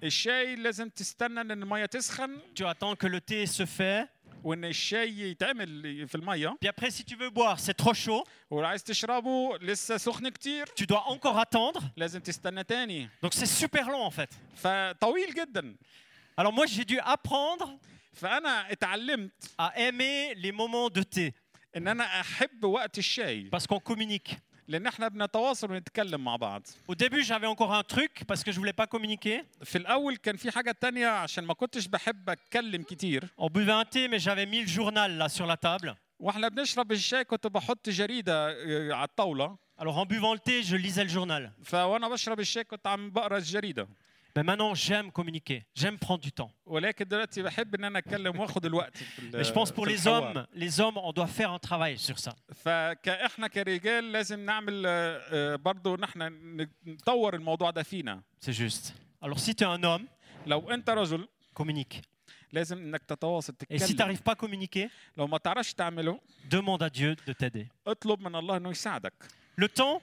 الشاي 0.03 0.57
لازم 0.57 0.88
تستنى 0.88 1.40
ان 1.40 1.51
الميه 1.51 1.87
تسخن 1.87 2.38
tu 2.59 2.62
attends 2.64 2.96
que 2.96 3.07
le 3.07 3.20
thé 3.20 3.46
se 3.46 3.66
fait. 3.66 4.09
وان 4.45 4.65
الشاي 4.65 5.19
يتعمل 5.19 6.08
في 6.08 6.15
الميه 6.15 6.55
Puis 6.62 6.67
après, 6.69 6.91
si 6.91 7.03
tu 7.03 7.15
veux 7.15 7.29
boire, 7.29 7.60
c'est 7.60 7.73
trop 7.73 7.93
chaud, 7.93 8.23
ولو 8.49 8.65
عايز 8.67 8.84
تشربه 8.84 9.58
لسه 9.62 9.97
سخن 9.97 10.29
كتير 10.29 10.65
tu 10.67 10.86
dois 10.86 11.03
encore 11.08 11.39
attendre. 11.39 11.84
لازم 11.97 12.19
تستنى 12.19 12.63
تاني 12.63 13.10
Donc 13.25 13.34
c'est 13.34 13.65
super 13.65 13.86
long 13.89 14.03
en 14.05 14.12
fait. 14.12 14.29
فطويل 14.55 15.34
جدا 15.34 15.75
Alors 16.38 16.53
moi, 16.53 16.65
j'ai 16.67 16.86
dû 16.86 16.99
apprendre 16.99 17.69
فانا 18.13 18.71
اتعلمت 18.71 19.31
à 19.62 19.71
aimer 19.79 20.36
les 20.36 20.51
moments 20.51 20.89
de 20.99 21.01
thé 21.03 21.31
ان 21.77 21.88
أنا 21.88 22.03
احب 22.21 22.63
وقت 22.63 22.97
الشاي 22.97 23.49
parce 23.55 23.65
qu'on 23.67 23.79
communique. 23.93 24.36
لأن 24.67 24.88
إحنا 24.88 25.08
بنتواصل 25.08 25.71
ونتكلم 25.71 26.23
مع 26.23 26.36
بعض 26.36 26.67
Au 26.91 26.95
début, 26.95 27.23
j'avais 27.23 27.47
encore 27.47 27.73
un 27.73 27.84
truc 27.84 28.23
parce 28.28 28.43
que 28.43 28.51
je 28.51 28.60
voulais 28.60 28.73
pas 28.73 28.88
communiquer. 28.88 29.43
في 29.63 29.78
الأول 29.78 30.15
كان 30.17 30.36
في 30.38 30.51
حاجة 30.51 30.71
تانية 30.71 31.08
عشان 31.08 31.43
ما 31.45 31.54
كنتش 31.54 31.88
بحب 31.88 32.30
اتكلم 32.30 32.84
كتير 32.84 33.28
On 33.39 33.47
buvait 33.49 33.71
un 33.71 33.86
thé, 33.86 34.08
mais 34.08 34.19
j'avais 34.19 34.45
mis 34.45 34.62
le 34.62 34.67
journal 34.67 35.17
là 35.17 35.30
sur 35.30 35.45
la 35.45 35.58
table. 35.58 35.95
وإحنا 36.19 36.47
بنشرب 36.47 36.91
الشاي 36.91 37.23
كنت 37.23 37.47
بحط 37.47 37.89
جريده 37.89 38.49
آه، 38.49 38.93
على 38.93 39.08
الطاوله 39.08 39.65
Alors 39.78 39.97
en 39.97 40.06
buvant 40.06 40.34
le 40.34 40.39
thé, 40.39 40.63
je 40.63 40.75
lisais 40.78 41.04
le 41.04 41.10
journal. 41.10 41.49
فوانا 41.63 42.10
بشرب 42.10 42.39
الشاي 42.39 42.63
كنت 42.63 42.88
عم 42.88 43.10
بقرا 43.12 43.38
الجريده 43.38 43.88
Mais 44.36 44.43
maintenant, 44.43 44.74
j'aime 44.76 45.12
communiquer, 45.12 45.65
j'aime 45.74 45.98
prendre 45.98 46.21
du 46.21 46.32
temps. 46.32 46.52
Mais 46.69 46.91
je 49.43 49.52
pense 49.54 49.71
pour 49.71 49.86
les 49.86 50.08
hommes, 50.08 50.45
les 50.54 50.80
hommes, 50.82 50.98
on 50.98 51.13
doit 51.13 51.28
faire 51.28 51.52
un 51.52 51.60
travail 51.60 51.98
sur 51.98 52.19
ça. 52.19 52.36
C'est 58.39 58.52
juste. 58.54 58.93
Alors 59.21 59.39
si 59.39 59.56
tu 59.56 59.63
es 59.63 59.67
un 59.67 59.82
homme, 59.84 60.06
communique. 61.54 62.02
Et 63.69 63.80
si 63.80 63.93
tu 63.93 63.95
n'arrives 63.95 64.21
pas 64.21 64.34
à 64.34 64.36
communiquer, 64.36 64.89
demande 66.50 66.84
à 66.84 66.89
Dieu 66.89 67.15
de 67.26 67.34
t'aider. 67.34 67.67
Le 69.56 69.69
temps, 69.69 70.02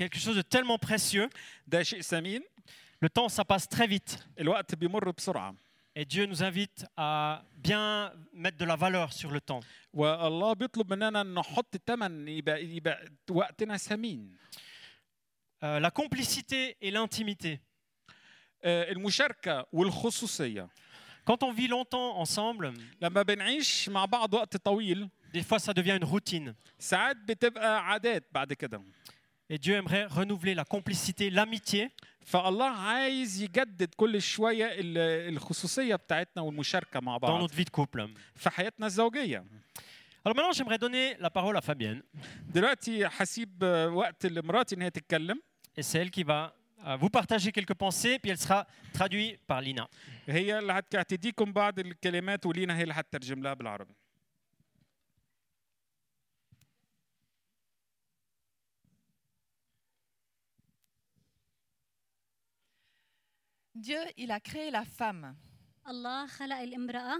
quelque 0.00 0.18
chose 0.18 0.36
de 0.36 0.42
tellement 0.42 0.78
précieux. 0.78 1.28
ده 1.66 1.82
شيء 1.82 2.00
ثمين 2.02 2.42
Le 3.04 3.08
temps, 3.10 3.28
ça 3.28 3.44
passe 3.44 3.68
très 3.68 3.86
vite. 3.86 4.18
الوقت 4.40 4.74
بيمر 4.74 5.10
بسرعه 5.10 5.54
Et 5.98 6.04
Dieu 6.04 6.26
nous 6.26 6.42
invite 6.42 6.84
à 6.98 7.42
bien 7.56 8.12
mettre 8.34 8.58
de 8.58 8.64
la 8.66 8.76
valeur 8.76 9.12
sur 9.12 9.30
le 9.30 9.40
temps. 9.40 9.60
والله 9.94 10.52
بيطلب 10.52 10.92
مننا 10.92 11.20
ان 11.20 11.34
نحط 11.34 11.76
ثمن 11.86 12.28
يبقى 12.28 12.64
يبقى 12.64 13.04
وقتنا 13.30 13.76
ثمين 13.76 14.36
Euh, 15.64 15.80
la 15.80 15.90
complicité 15.90 16.76
et 16.82 16.90
l'intimité. 16.90 17.58
آه، 18.64 18.92
المشاركه 18.92 19.66
والخصوصيه 19.72 20.68
Quand 21.30 21.42
on 21.42 21.52
vit 21.52 21.66
longtemps 21.68 22.16
ensemble, 22.22 22.72
لما 23.00 23.22
بنعيش 23.22 23.88
مع 23.88 24.04
بعض 24.04 24.34
وقت 24.34 24.56
طويل 24.56 25.08
des 25.34 25.42
fois 25.42 25.58
ça 25.58 25.72
devient 25.72 25.96
une 26.00 26.04
routine. 26.04 26.54
ساعات 26.78 27.16
بتبقى 27.16 27.86
عادات 27.86 28.24
بعد 28.32 28.52
كده 28.52 28.82
Et 29.50 29.58
Dieu 29.58 29.74
aimerait 29.76 30.06
renouveler 30.06 30.54
la 30.54 30.64
complicité, 30.64 31.30
l'amitié, 31.30 31.90
فالله 32.26 32.64
عايز 32.70 33.42
يجدد 33.42 33.94
كل 33.96 34.22
شويه 34.22 34.66
ال- 34.66 35.34
الخصوصيه 35.34 35.94
بتاعتنا 35.96 36.42
والمشاركه 36.42 37.00
مع 37.00 37.16
dans 37.18 37.20
بعض 37.20 37.48
notre 37.50 37.54
vie 37.54 37.64
de 37.64 37.70
couple. 37.82 38.08
في 38.34 38.50
حياتنا 38.50 38.86
الزوجيه 38.86 39.44
Alors 40.28 40.34
maintenant, 40.34 40.52
j'aimerais 40.58 40.78
donner 40.78 41.14
la 41.20 41.30
parole 41.30 41.56
à 41.56 41.60
Fabienne. 41.60 42.02
دلوقتي 42.54 43.06
هسيب 43.06 43.64
آه، 43.64 43.88
وقت 43.88 44.26
لمراتي 44.26 44.74
ان 44.74 44.82
هي 44.82 44.90
تتكلم 44.90 45.40
Et 45.80 45.82
c'est 45.82 45.98
elle 45.98 46.10
qui 46.10 46.24
va 46.24 46.52
euh, 46.84 46.96
vous 46.96 47.10
partager 47.10 47.52
quelques 47.52 47.74
pensées, 47.84 48.18
puis 48.18 48.30
elle 48.30 48.38
sera 48.38 48.66
traduite 48.94 49.38
par 49.46 49.60
Lina. 49.60 49.86
هي 50.28 50.58
اللي 50.58 50.72
هت- 50.72 50.96
هتديكم 50.96 51.52
بعض 51.52 51.78
الكلمات 51.78 52.46
ولينا 52.46 52.76
هي 52.78 52.82
اللي 52.82 52.94
هتترجم 52.94 53.42
لها 53.42 53.54
بالعربي 53.54 53.94
Dieu, 63.80 64.00
il 64.16 64.30
a 64.30 64.40
créé 64.40 64.70
la 64.70 64.84
femme. 64.84 65.36
الله 65.88 66.26
خلق 66.26 66.56
الامرأة 66.56 67.18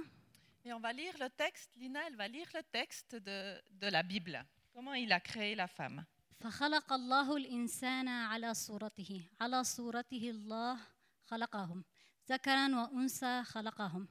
Et 0.64 0.72
on 0.72 0.80
va 0.80 0.92
lire 0.92 1.14
le 1.20 1.30
texte. 1.30 1.70
Lina, 1.76 2.00
elle 2.08 2.16
va 2.16 2.26
lire 2.26 2.48
le 2.54 2.62
texte 2.72 3.14
de, 3.14 3.62
de 3.70 3.86
la 3.86 4.02
Bible. 4.02 4.44
Comment 4.74 4.94
il 4.94 5.12
a 5.12 5.20
créé 5.20 5.54
la 5.54 5.68
femme. 5.68 6.04
فخلق 6.40 6.92
الله 6.92 7.36
الإنسان 7.36 8.08
على 8.08 8.54
صورته 8.54 9.30
على 9.40 9.64
صورته 9.64 10.30
الله 10.30 10.78
خلقهم 11.26 11.84
ذكرا 12.30 12.68
وأنثى 12.68 13.44
خلقهم 13.44 14.08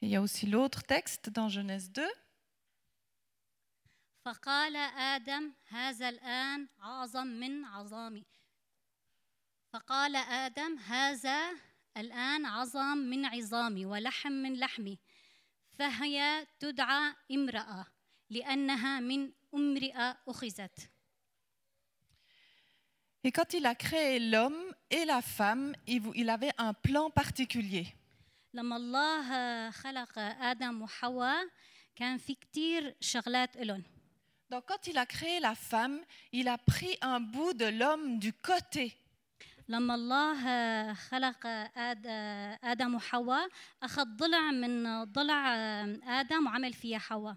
Et 0.00 0.06
il 0.06 0.10
y 0.10 0.16
a 0.16 0.22
aussi 0.22 0.46
l'autre 0.46 0.82
texte 0.84 1.28
dans 1.30 1.48
Genèse 1.48 1.90
2. 1.90 2.08
فقال 4.24 4.76
آدم 4.76 5.52
هذا 5.68 6.08
الآن 6.08 6.68
أعظم 6.82 7.26
من 7.26 7.64
عظامي 7.64 8.24
فقال 9.73 10.15
آدم 10.15 10.77
هذا 10.77 11.51
الآن 11.97 12.45
عظام 12.45 12.97
من 12.97 13.25
عظامي 13.25 13.85
ولحم 13.85 14.31
من 14.31 14.59
لحمي 14.59 14.99
فهي 15.71 16.47
تدعى 16.59 17.13
امرأة 17.31 17.85
لأنها 18.29 18.99
من 18.99 19.31
امرأة 19.53 20.17
أخذت 20.27 20.89
Et 23.25 23.31
quand 23.31 23.53
il 23.53 23.65
a 23.65 23.73
créé 23.73 24.19
l'homme 24.19 24.75
et 24.91 25.05
la 25.05 25.21
femme, 25.21 25.73
il 25.87 26.29
avait 26.29 26.51
un 26.57 26.73
plan 26.73 27.09
particulier. 27.09 27.87
لما 28.53 28.75
الله 28.77 29.71
خلق 29.71 30.19
آدم 30.19 30.81
وحواء 30.81 31.47
كان 31.95 32.17
في 32.17 32.35
كتير 32.35 32.95
شغلات 33.01 33.57
إلهم 33.57 33.83
Donc 34.51 34.65
quand 34.67 34.85
il 34.85 34.99
a 34.99 35.05
créé 35.07 35.39
la 35.39 35.55
femme, 35.55 35.99
il 36.31 36.47
a 36.47 36.59
pris 36.59 36.95
un 37.01 37.19
bout 37.19 37.53
de 37.53 37.65
l'homme 37.65 38.19
du 38.19 38.33
côté. 38.33 39.02
لما 39.67 39.95
الله 39.95 40.93
خلق 40.93 41.47
آد- 41.75 42.07
آدم 42.63 42.95
وحواء 42.95 43.49
أخذ 43.83 44.03
ضلع 44.05 44.51
من 44.51 45.03
ضلع 45.03 45.55
آدم 46.19 46.45
وعمل 46.47 46.73
فيها 46.73 46.99
حواء. 46.99 47.35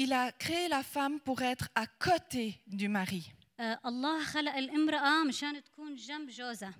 Il 0.00 0.12
a 0.12 0.30
créé 0.32 0.68
la 0.68 0.82
femme 0.84 1.18
pour 1.20 1.42
être 1.42 1.68
à 1.74 1.86
côté 1.86 2.54
du 2.66 2.88
mari. 2.88 3.22
آه، 3.60 3.80
الله 3.86 4.24
خلق 4.24 4.54
الامرأة 4.54 5.24
مشان 5.24 5.64
تكون 5.64 5.94
جنب 5.96 6.30
جوزها. 6.30 6.74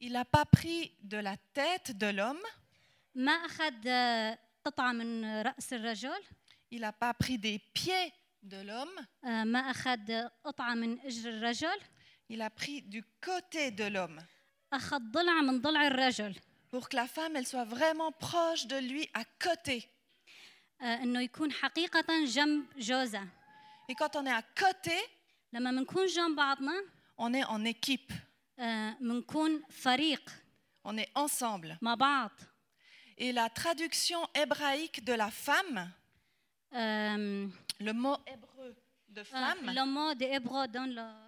Il 0.00 0.12
n'a 0.12 0.24
pas 0.24 0.44
pris 0.44 0.92
de 1.02 1.16
la 1.16 1.36
tête 1.54 1.92
de 1.96 2.06
l'homme, 2.06 2.42
ما 3.14 3.32
أخذ 3.32 3.74
آه، 3.86 4.38
قطعة 4.64 4.92
من 4.92 5.24
رأس 5.42 5.72
الرجل. 5.72 6.22
Il 6.74 6.80
n'a 6.80 6.92
pas 6.92 7.14
pris 7.14 7.38
des 7.38 7.58
pieds 7.74 8.12
de 8.42 8.62
l'homme, 8.62 9.04
آه، 9.24 9.44
ما 9.44 9.58
أخذ 9.70 10.28
قطعة 10.44 10.74
من 10.74 11.00
إجر 11.00 11.30
الرجل. 11.30 11.78
il 12.29 12.41
a 12.41 12.49
pris 12.49 12.81
du 12.83 13.03
côté 13.21 13.71
de 13.71 13.83
l'homme. 13.85 14.21
أخذ 14.73 14.99
ضلع 15.11 15.41
من 15.41 15.61
ضلع 15.61 15.87
الرجل 15.87 16.35
pour 16.71 16.87
que 16.89 16.95
la 16.95 17.07
femme 17.07 17.35
elle 17.35 17.45
soit 17.47 17.65
vraiment 17.65 18.11
proche 18.13 18.65
de 18.67 18.77
lui 18.77 19.09
à 19.13 19.23
côté. 19.39 19.89
آه، 20.81 21.03
إنه 21.03 21.21
يكون 21.21 21.51
حقيقة 21.51 22.25
جنب 22.25 22.65
جوزها 22.77 23.27
Et 23.91 23.95
quand 23.95 24.15
on 24.15 24.25
est 24.25 24.31
à 24.31 24.41
côté, 24.41 24.97
لما 25.53 25.71
منكون 25.71 26.05
جنب 26.05 26.35
بعضنا 26.35 26.83
on 27.19 27.33
est 27.33 27.43
en 27.43 27.65
équipe, 27.65 28.13
آه، 28.59 28.97
منكون 29.01 29.63
فريق 29.69 30.29
on 30.87 30.97
est 30.97 31.09
ensemble. 31.15 31.77
مع 31.81 31.95
بعض 31.95 32.31
Et 33.19 33.31
la 33.33 33.49
traduction 33.49 34.27
hébraïque 34.35 35.03
de 35.03 35.13
la 35.13 35.29
femme, 35.29 35.89
آم، 36.73 37.51
le 37.81 37.93
mot 37.93 38.17
hébreu 38.27 38.75
de 39.09 39.19
آه، 39.21 39.23
femme, 39.23 39.69
le 39.73 39.85
mot 39.85 40.13
de 40.15 40.23
hébreu 40.25 40.67
dans 40.67 40.85
le 40.87 41.01
في 41.01 41.05
مو 41.05 41.11
بالإبغة 41.11 41.24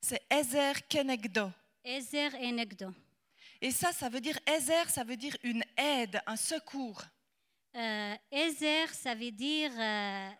c'est 0.00 0.22
Ezer 0.30 0.74
Kenegdo. 0.88 1.50
إزر 1.86 2.36
إنجدو 2.36 2.92
Et 3.62 3.70
ça, 3.72 3.92
ça 3.92 4.08
veut 4.08 4.20
dire 4.20 4.38
Ezer, 4.46 4.88
ça 4.90 5.04
veut 5.04 5.16
dire 5.16 5.36
une 5.42 5.62
aide, 5.76 6.20
un 6.26 6.36
secours. 6.36 7.04
آه، 7.74 8.20
إزر 8.32 8.86
ça 8.88 9.14
veut 9.14 9.32
dire 9.32 9.72
آه، 9.78 10.38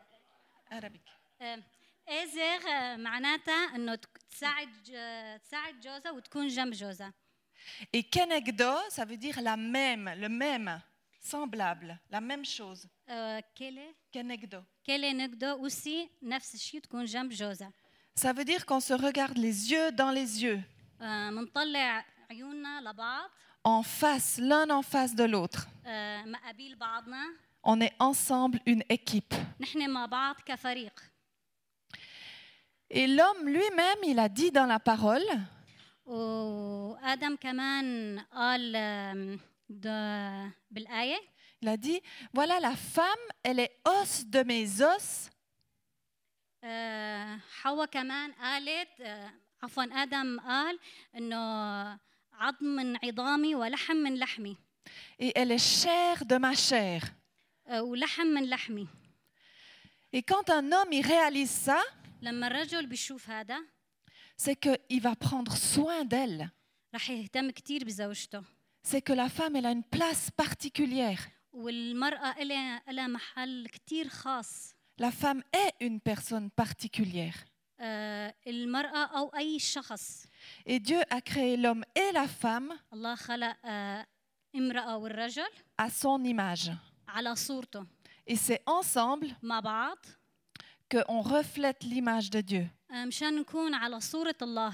Arabique. 0.71 1.11
آه، 1.41 1.63
إزر 2.09 2.69
آه، 2.69 2.97
معناتها 2.97 3.77
إنه 3.77 3.95
تك- 3.95 4.19
تساعد 4.31 4.69
ج- 4.85 5.41
تساعد 5.43 5.81
جوزها 5.81 6.11
وتكون 6.13 6.49
جنب 6.49 6.73
جوزها 6.73 7.13
Et 7.97 8.03
Kenegdo, 8.03 8.73
ça 8.91 9.05
veut 9.05 9.19
dire 9.19 9.39
la 9.43 9.57
même, 9.57 10.07
le 10.17 10.29
même, 10.29 10.81
semblable, 11.21 11.99
la 12.11 12.21
même 12.21 12.45
chose. 12.45 12.87
آه، 13.09 13.41
كيلي 13.55 13.95
Kenegdo. 14.17 14.63
كيلي 14.85 15.13
نجدو 15.13 15.69
aussi 15.69 16.09
نفس 16.23 16.55
الشيء 16.55 16.81
تكون 16.81 17.05
جنب 17.05 17.33
جوزها 17.33 17.73
ça 18.18 18.32
veut 18.32 18.46
dire 18.46 18.66
qu'on 18.66 18.80
se 18.80 18.94
regarde 18.94 19.38
les 19.38 19.72
yeux 19.72 19.92
dans 19.92 20.10
les 20.10 20.42
yeux. 20.42 20.62
En 23.64 23.84
face, 23.84 24.38
l'un 24.38 24.70
en 24.70 24.82
face 24.82 25.14
de 25.16 25.26
l'autre. 25.26 25.68
On 27.62 27.82
est 27.82 27.94
ensemble 28.00 28.60
une 28.66 28.84
équipe. 28.88 29.34
Et 32.90 33.08
l'homme 33.08 33.50
lui-même, 33.50 33.98
il 34.08 34.18
a 34.20 34.30
dit 34.30 34.52
dans 34.52 34.66
la 34.66 34.80
parole. 34.80 35.26
Il 41.62 41.68
a 41.68 41.78
dit, 41.78 42.00
voilà 42.34 42.60
la 42.62 42.76
femme, 42.76 43.06
elle 43.44 43.60
est 43.60 43.76
os 43.86 44.26
de 44.26 44.44
mes 44.44 44.82
os 44.82 45.30
حواء 47.62 47.86
كمان 47.86 48.32
قالت 48.32 49.02
آه، 49.02 49.32
عفوا 49.64 49.84
آدم 49.84 50.40
قال 50.40 50.80
إنه 51.16 51.38
عظم 52.34 52.66
من 52.66 52.98
عظامي 53.06 53.56
ولحم 53.56 53.96
من 53.96 54.18
لحمي 54.20 54.58
et 55.22 55.32
elle 55.36 55.52
est 55.52 55.84
chair 55.84 56.26
de 56.26 56.38
ma 56.38 56.56
chair. 56.56 57.04
آه، 57.68 57.82
ولحم 57.84 58.26
من 58.28 58.50
لحمي 58.50 58.88
Et 60.16 60.22
quand 60.24 60.50
un 60.50 60.72
homme 60.72 60.94
il 60.94 61.06
réalise 61.06 61.52
ça, 61.68 61.82
لما 62.22 62.48
الرجل 62.48 62.86
بيشوف 62.86 63.30
هذا 63.30 63.60
c'est 64.38 64.56
qu'il 64.56 65.02
va 65.02 65.16
prendre 65.16 65.56
soin 65.58 66.04
d'elle. 66.06 66.50
رح 66.96 67.10
يهتم 67.10 67.52
كتير 67.52 67.84
بزوجته 67.86 68.44
C'est 68.88 69.02
que 69.02 69.14
la 69.14 69.30
femme, 69.30 69.56
elle 69.56 69.66
a 69.66 69.72
une 69.72 69.84
place 69.84 70.30
particulière. 70.30 71.20
والمرأة 71.54 72.42
إلها 72.42 73.08
محل 73.08 73.68
كتير 73.68 74.10
خاص 74.10 74.75
La 74.99 75.11
femme 75.11 75.43
est 75.53 75.73
une 75.87 76.01
personne 76.01 76.51
particulière. 76.51 77.47
آه، 77.83 78.35
المرأة 78.47 79.19
أو 79.19 79.29
أي 79.37 79.59
شخص 79.59 80.27
Et 80.67 80.79
Dieu 80.81 81.01
a 81.11 81.21
créé 81.21 81.57
l'homme 81.57 81.85
et 81.97 82.13
la 82.13 82.29
femme 82.29 82.73
الله 82.93 83.15
خلق 83.15 83.57
آه، 83.65 84.07
امرأة 84.57 84.97
والرجل 84.97 85.49
à 85.83 85.89
son 85.89 86.25
image. 86.25 86.71
على 87.09 87.37
صورته 87.37 87.87
Et 88.31 88.37
c'est 88.37 88.63
ensemble 88.67 89.35
مع 89.43 89.61
بعض 89.61 89.99
qu'on 90.93 91.21
reflète 91.23 91.83
l'image 91.85 92.31
de 92.31 92.41
Dieu. 92.41 92.67
آه، 92.91 93.05
مشان 93.05 93.37
نكون 93.37 93.75
على 93.75 94.01
صورة 94.01 94.37
الله 94.43 94.73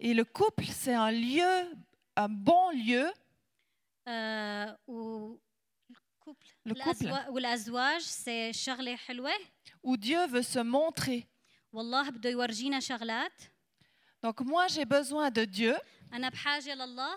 Et 0.00 0.14
le 0.14 0.24
couple, 0.24 0.64
c'est 0.64 0.94
un 0.94 1.10
lieu, 1.10 1.76
un 2.16 2.28
bon 2.28 2.70
lieu 2.70 3.10
آه، 6.22 6.30
و 6.30 6.30
الكوبل 6.30 6.46
Le 6.68 6.74
couple. 6.74 7.06
الأزوا- 7.06 7.28
والأزواج 7.28 8.00
سي 8.00 8.52
شغلة 8.52 8.96
حلوة 8.96 9.32
où 9.86 9.96
Dieu 9.96 10.26
veut 10.26 10.42
se 10.42 10.58
montrer. 10.62 11.26
والله 11.72 12.10
بده 12.10 12.30
يورجينا 12.30 12.80
شغلات 12.80 13.42
Donc 14.26 14.40
moi, 14.40 14.66
j'ai 14.68 14.84
besoin 14.84 15.30
de 15.30 15.44
Dieu. 15.44 15.76
أنا 16.12 16.28
بحاجة 16.28 16.74
لله 16.74 17.16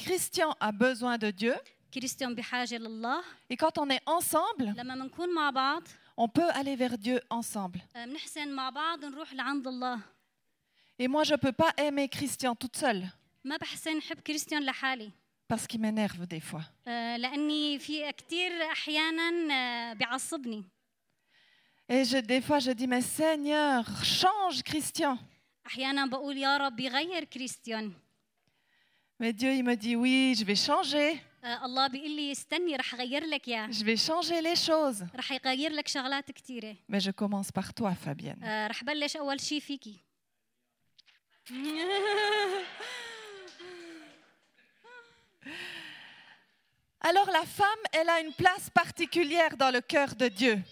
Christian 0.00 0.54
a 0.60 0.72
besoin 0.72 1.18
de 1.18 1.30
Dieu. 1.30 1.56
كريستيان 1.94 2.34
بحاجة 2.34 2.78
لله 2.78 3.22
Et 3.52 3.56
quand 3.56 3.78
on 3.78 3.90
est 3.90 4.02
ensemble, 4.06 4.62
لما 4.76 4.94
بنكون 4.94 5.34
مع 5.34 5.50
بعض 5.50 5.88
on 6.20 6.28
peut 6.28 6.50
aller 6.52 6.76
vers 6.76 6.98
Dieu 6.98 7.20
ensemble. 7.30 7.80
آه، 7.96 8.04
بنحسن 8.04 8.48
مع 8.52 8.70
بعض 8.70 9.04
نروح 9.04 9.32
لعند 9.34 9.66
الله 9.66 10.00
Et 11.02 11.08
moi, 11.08 11.24
je 11.24 11.32
ne 11.32 11.38
peux 11.38 11.52
pas 11.52 11.72
aimer 11.78 12.08
Christian 12.08 12.54
toute 12.54 12.76
seule 12.76 13.08
ما 13.44 13.56
بحسن 13.56 14.02
حب 14.02 14.20
كريستيان 14.20 14.62
لحالي 14.64 15.10
parce 15.48 15.66
qu'il 15.66 15.80
m'énerve 15.80 16.26
des 16.26 16.40
fois. 16.40 16.62
آه، 16.88 17.16
لأني 17.16 17.78
في 17.78 18.12
كتير 18.12 18.62
أحيانا 18.72 19.54
آه، 19.54 19.92
بيعصبني 19.92 20.64
Et 21.92 22.04
je, 22.04 22.18
des 22.18 22.40
fois, 22.40 22.60
je 22.60 22.70
dis, 22.70 22.86
mais 22.86 23.02
Seigneur, 23.02 23.84
change 24.04 24.62
Christian. 24.62 25.16
أحيانا 25.66 26.06
بقول 26.06 26.36
يا 26.38 26.56
رب 26.56 26.80
يغير 26.80 27.24
كريستيان 27.24 27.92
Mais 29.22 29.32
Dieu, 29.32 29.52
il 29.52 29.64
me 29.64 29.74
dit, 29.76 29.96
oui, 29.96 30.34
je 30.38 30.44
vais 30.44 30.54
changer. 30.68 31.18
آه، 31.44 31.64
الله 31.64 31.86
بيقول 31.86 32.10
لي 32.10 32.32
استني 32.32 32.76
رح 32.76 32.94
أغير 32.94 33.24
لك 33.24 33.48
إياه 33.48 33.66
Je 33.70 33.84
vais 33.84 33.96
changer 34.08 34.40
les 34.42 34.68
choses. 34.68 35.04
رح 35.16 35.32
يغير 35.32 35.72
لك 35.72 35.88
شغلات 35.88 36.30
كتيرة 36.30 36.76
Mais 36.92 37.00
je 37.00 37.10
commence 37.10 37.50
par 37.50 37.74
toi, 37.74 37.94
Fabienne. 37.94 38.44
آه، 38.44 38.66
رح 38.66 38.84
بلش 38.84 39.16
أول 39.16 39.40
شي 39.40 39.60
فيكي 39.60 40.00
Alors 47.04 47.30
la 47.30 47.44
femme, 47.46 47.82
elle 47.92 48.08
a 48.08 48.20
une 48.20 48.32
place 48.32 48.68
particulière 48.70 49.56
dans 49.56 49.70
le 49.70 49.80
cœur 49.80 50.14
de 50.14 50.28
Dieu. 50.28 50.62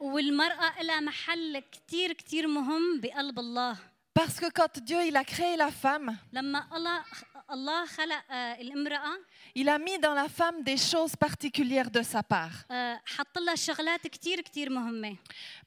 والمرأة 0.00 0.82
لها 0.82 1.00
محل 1.00 1.58
كتير 1.72 2.12
كتير 2.12 2.46
مهم 2.46 3.00
بقلب 3.00 3.38
الله 3.38 3.76
Parce 4.18 4.40
que 4.40 4.48
quand 4.50 4.78
Dieu, 4.78 5.02
il 5.06 5.16
a 5.16 5.24
créé 5.24 5.56
la 5.56 5.70
femme, 5.70 6.16
لما 6.32 6.66
الله 6.76 7.04
الله 7.50 7.86
خلق 7.86 8.22
آه، 8.30 8.60
الامرأة 8.60 9.18
il 9.58 9.68
a 9.68 9.78
mis 9.78 9.98
dans 9.98 10.14
la 10.14 10.28
femme 10.28 10.62
des 10.62 10.76
choses 10.76 11.16
particulières 11.16 11.90
de 11.90 12.02
sa 12.02 12.22
part. 12.22 12.64
آه، 12.70 13.00
حط 13.06 13.38
لها 13.38 13.54
شغلات 13.54 14.06
كتير 14.06 14.40
كتير 14.40 14.70
مهمة 14.70 15.16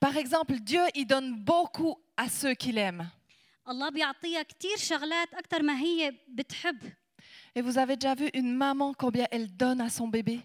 Par 0.06 0.16
exemple, 0.18 0.60
Dieu, 0.60 0.84
il 0.96 1.06
donne 1.06 1.36
beaucoup 1.44 1.98
à 2.18 2.30
ceux 2.30 2.54
qu'il 2.54 2.78
aime. 2.78 3.06
الله 3.70 3.90
بيعطيها 3.90 4.44
كتير 4.44 4.78
شغلات 4.78 5.34
أكتر 5.34 5.64
ما 5.64 5.80
هي 5.80 6.14
بتحب 6.28 6.94
Et 7.56 7.62
vous 7.62 7.78
avez 7.78 7.96
déjà 7.98 8.16
vu 8.16 8.30
une 8.34 8.54
maman 8.56 8.94
combien 8.94 9.28
elle 9.32 9.48
donne 9.58 9.82
à 9.82 9.90
son 9.90 10.08
bébé 10.08 10.40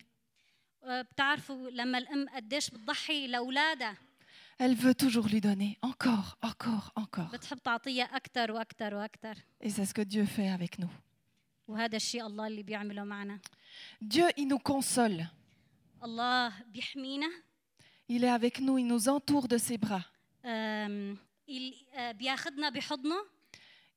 آه، 0.84 1.02
بتعرفوا 1.02 1.70
لما 1.70 1.98
الأم 1.98 2.28
قديش 2.28 2.70
بتضحي 2.70 3.26
لأولادها 3.26 3.96
Elle 4.62 4.76
veut 4.76 4.94
toujours 4.94 5.26
lui 5.28 5.40
donner 5.40 5.78
encore, 5.82 6.36
encore, 6.42 6.92
encore. 6.96 7.32
بتحب 7.32 7.58
تعطيها 7.58 8.04
أكتر 8.04 8.52
وأكتر 8.52 8.94
وأكتر 8.94 9.34
Et 9.64 9.70
c'est 9.70 9.84
ce 9.84 9.94
que 9.94 10.02
Dieu 10.02 10.24
fait 10.26 10.48
avec 10.48 10.78
nous. 10.78 10.90
وهذا 11.68 11.96
الشيء 11.96 12.26
الله 12.26 12.46
اللي 12.46 12.62
بيعمله 12.62 13.04
معنا 13.04 13.38
Dieu, 14.02 14.26
il 14.38 14.46
nous 14.48 14.58
console. 14.72 15.24
الله 16.04 16.52
بيحمينا 16.72 17.28
Il 18.12 18.22
est 18.24 18.28
avec 18.40 18.60
nous, 18.60 18.78
il 18.78 18.86
nous 18.86 19.08
entoure 19.08 19.48
de 19.48 19.56
ses 19.58 19.78
bras. 19.78 20.02
آم، 20.44 21.16
ال- 21.48 21.74
آه، 21.94 22.12
بياخدنا 22.12 22.68
بحضنه 22.70 23.16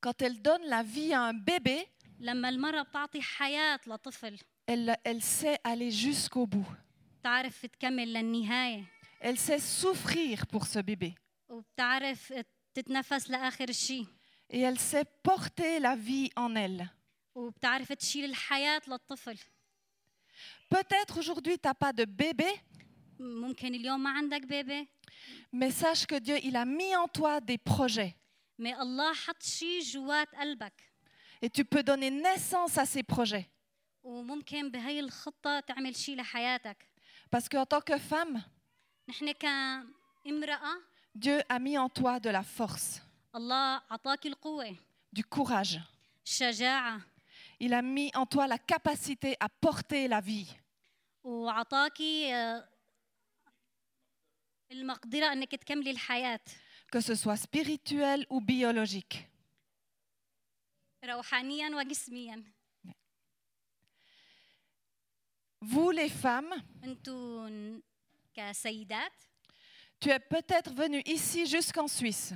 quand 0.00 0.22
elle 0.22 0.40
donne 0.42 0.62
la 0.66 0.82
vie 0.82 1.12
à 1.12 1.22
un 1.22 1.34
bébé, 1.34 1.86
لما 2.20 2.48
المرأة 2.48 2.82
بتعطي 2.82 3.20
حياة 3.22 3.80
لطفل 3.86 4.38
elle, 4.70 4.96
elle 5.04 5.22
sait 5.22 5.58
aller 5.64 5.90
jusqu'au 5.90 6.46
bout. 6.46 6.66
بتعرف 7.20 7.66
تكمل 7.66 8.12
للنهاية 8.12 8.84
Elle 9.20 9.38
sait 9.38 9.58
souffrir 9.58 10.46
pour 10.46 10.66
ce 10.66 10.78
bébé. 10.78 11.14
وبتعرف 11.48 12.32
تتنفس 12.74 13.30
لآخر 13.30 13.68
الشيء 13.68 14.06
Et 14.52 14.60
elle 14.60 14.78
sait 14.78 15.04
porter 15.22 15.80
la 15.80 15.96
vie 15.96 16.30
en 16.36 16.54
elle. 16.56 16.86
وبتعرف 17.34 17.92
تشيل 17.92 18.24
الحياة 18.24 18.82
للطفل 18.88 19.38
Peut-être 20.70 21.18
aujourd'hui, 21.18 21.58
tu 21.58 21.68
n'as 21.68 21.74
pas 21.74 21.92
de 21.92 22.04
bébé, 22.04 22.60
ممكن 23.20 23.74
اليوم 23.74 24.02
ما 24.02 24.10
عندك 24.10 24.42
بيبي 24.46 24.88
mais 25.52 25.70
sache 25.70 26.06
que 26.06 26.18
Dieu, 26.18 26.36
il 26.42 26.56
a 26.56 26.64
mis 26.64 26.94
en 26.96 27.06
toi 27.08 27.40
des 27.40 27.58
projets. 27.58 28.14
ما 28.58 28.82
الله 28.82 29.14
حط 29.14 29.42
شيء 29.42 29.80
جوات 29.80 30.34
قلبك 30.34 30.82
Et 31.44 31.50
tu 31.50 31.64
peux 31.64 31.82
donner 31.82 32.10
naissance 32.10 32.78
à 32.78 32.86
ces 32.86 33.02
projets. 33.02 33.46
وممكن 34.02 34.70
بهي 34.70 35.00
الخطة 35.00 35.60
تعمل 35.60 35.96
شيء 35.96 36.16
لحياتك 36.16 36.76
Parce 37.30 37.48
qu'en 37.48 37.66
tant 37.66 37.80
que 37.80 37.98
femme, 37.98 38.40
نحن 39.08 39.32
كامرأة 39.32 40.78
Dieu 41.14 41.40
a 41.48 41.58
mis 41.58 41.78
en 41.78 41.88
toi 41.88 42.18
de 42.20 42.30
la 42.30 42.42
force. 42.42 43.00
الله 43.34 43.82
عطاك 43.90 44.26
القوة 44.26 44.76
du 45.12 45.22
courage. 45.24 45.78
الشجاعة 46.26 47.00
Il 47.60 47.72
a 47.72 47.82
mis 47.82 48.10
en 48.14 48.26
toi 48.26 48.46
la 48.46 48.58
capacité 48.58 49.36
à 49.40 49.48
porter 49.48 50.08
la 50.08 50.20
vie. 50.20 50.46
وعطاكي 51.24 52.34
آه، 52.34 52.68
المقدرة 54.72 55.32
انك 55.32 55.54
تكملي 55.54 55.90
الحياة 55.90 56.40
que 56.91 57.01
ce 57.01 57.15
soit 57.15 57.37
spirituel 57.37 58.25
ou 58.29 58.41
biologique. 58.41 59.27
Vous 65.61 65.91
les 65.91 66.09
femmes, 66.09 66.53
tu 69.99 70.09
es 70.09 70.19
peut-être 70.19 70.73
venue 70.73 71.01
ici 71.05 71.45
jusqu'en 71.45 71.87
Suisse. 71.87 72.33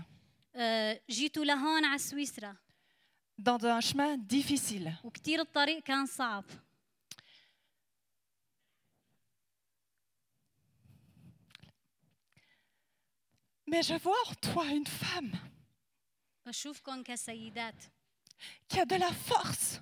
dans 3.38 3.66
un 3.66 3.82
chemin 3.82 4.18
difficile. 4.18 4.98
Mais 13.74 13.82
je 13.82 13.96
vois 13.96 14.22
en 14.30 14.36
toi 14.36 14.68
une 14.68 14.86
femme 14.86 15.32
qui 18.68 18.80
a 18.80 18.86
de 18.86 18.96
la 18.98 19.12
force, 19.12 19.82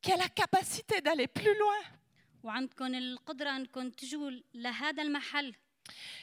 qui 0.00 0.12
a 0.12 0.16
la 0.16 0.28
capacité 0.28 1.00
d'aller 1.00 1.26
plus 1.26 1.52
loin, 1.58 2.54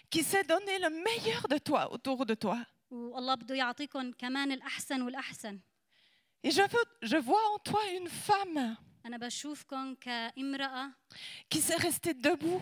qui 0.09 0.23
sait 0.23 0.45
donner 0.45 0.79
le 0.79 0.89
meilleur 0.89 1.49
de 1.49 1.57
toi 1.57 1.91
autour 1.91 2.25
de 2.25 2.33
toi. 2.33 2.65
Et 6.43 6.51
je, 6.51 6.61
veux, 6.61 6.85
je 7.01 7.17
vois 7.17 7.45
en 7.53 7.59
toi 7.59 7.81
une 7.91 8.07
femme 8.07 8.77
qui 11.49 11.59
sait 11.59 11.75
rester 11.75 12.13
debout. 12.13 12.61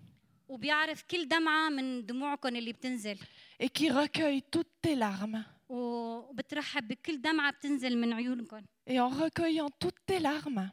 وبيعرف 0.50 1.02
كل 1.02 1.28
دمعة 1.28 1.68
من 1.68 2.06
دموعكم 2.06 2.56
اللي 2.56 2.72
بتنزل 2.72 3.18
et 3.62 3.66
qui 3.68 3.90
recueille 3.90 4.42
toutes 4.42 4.72
tes 4.86 4.94
larmes. 4.94 5.42
وبترحب 5.68 6.88
بكل 6.88 7.20
دمعة 7.20 7.52
بتنزل 7.52 7.98
من 7.98 8.12
عيونكم 8.12 8.62
Et 8.90 9.00
en 9.00 9.08
recueillant 9.08 9.68
toutes 9.84 10.00
tes 10.06 10.20
larmes, 10.20 10.70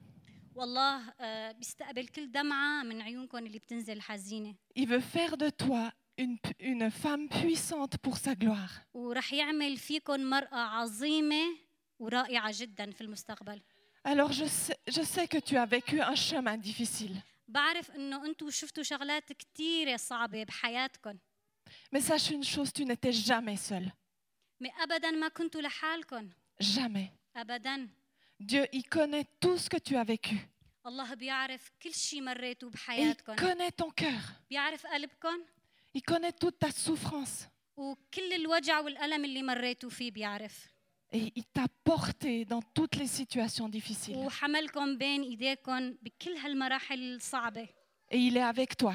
والله 0.55 1.01
آه، 1.19 1.51
بيستقبل 1.51 2.07
كل 2.07 2.31
دمعة 2.31 2.83
من 2.83 3.01
عيونكم 3.01 3.37
اللي 3.37 3.59
بتنزل 3.59 4.01
حزينة 4.01 4.55
il 4.79 4.85
veut 4.87 5.01
faire 5.17 5.37
de 5.37 5.49
toi 5.49 5.91
une, 6.19 6.37
une 6.59 6.91
femme 6.91 7.27
puissante 7.29 7.97
pour 7.97 8.17
sa 8.17 8.35
gloire. 8.35 8.81
ورح 8.93 9.33
يعمل 9.33 9.77
فيكم 9.77 10.19
مرأة 10.29 10.55
عظيمة 10.57 11.43
ورائعة 11.99 12.51
جدا 12.57 12.91
في 12.91 13.01
المستقبل 13.01 13.61
Alors 14.05 14.33
je 14.33 14.43
sais, 14.45 14.75
je 14.89 15.01
sais 15.01 15.27
que 15.33 15.37
tu 15.37 15.55
as 15.57 15.65
vécu 15.65 16.01
un 16.01 16.15
chemin 16.15 16.57
difficile. 16.57 17.15
بعرف 17.47 17.91
انه 17.91 18.25
انتم 18.25 18.49
شفتوا 18.49 18.83
شغلات 18.83 19.33
كثيرة 19.33 19.97
صعبة 19.97 20.43
بحياتكم 20.43 21.17
Mais 21.95 22.01
sache 22.01 22.29
une 22.31 22.43
chose, 22.43 22.71
tu 22.73 22.85
n'étais 22.85 23.13
jamais 23.13 23.57
seule. 23.57 23.91
ما 24.59 24.69
ابدا 24.69 25.11
ما 25.11 25.27
كنتوا 25.27 25.61
لحالكم 25.61 26.29
Jamais. 26.63 27.09
ابدا 27.35 27.89
Dieu, 28.39 28.65
il 28.73 28.83
connaît 28.89 29.25
tout 29.39 29.57
ce 29.57 29.69
que 29.69 29.77
tu 29.77 29.95
as 29.95 30.03
vécu. 30.03 30.35
الله 30.85 31.13
بيعرف 31.13 31.71
كل 31.81 31.93
شيء 31.93 32.21
مريتوا 32.21 32.69
Et 32.69 32.73
il 32.73 32.75
بحياتكم 32.75 33.35
connaît 33.35 33.71
ton 33.71 33.89
cœur. 34.01 34.21
بيعرف 34.49 34.85
قلبكم 34.87 35.43
Il 35.97 36.01
connaît 36.01 36.31
toute 36.33 36.59
ta 36.59 36.71
souffrance. 36.71 37.47
وكل 37.77 38.33
الوجع 38.33 38.79
والألم 38.79 39.25
اللي 39.25 39.43
مريتوا 39.43 39.89
فيه 39.89 40.11
بيعرف 40.11 40.67
Et 41.13 41.31
il 41.35 41.43
t'a 41.45 41.67
porté 41.83 42.43
dans 42.45 42.61
toutes 42.61 42.95
les 42.95 43.07
situations 43.07 43.69
difficiles. 43.69 44.15
وحملكم 44.17 44.97
بين 44.97 45.21
ايديكم 45.23 45.91
بكل 46.01 46.37
هالمراحل 46.37 47.15
الصعبة 47.15 47.67
Et 48.11 48.17
il 48.17 48.37
est 48.37 48.41
avec 48.55 48.77
toi. 48.77 48.93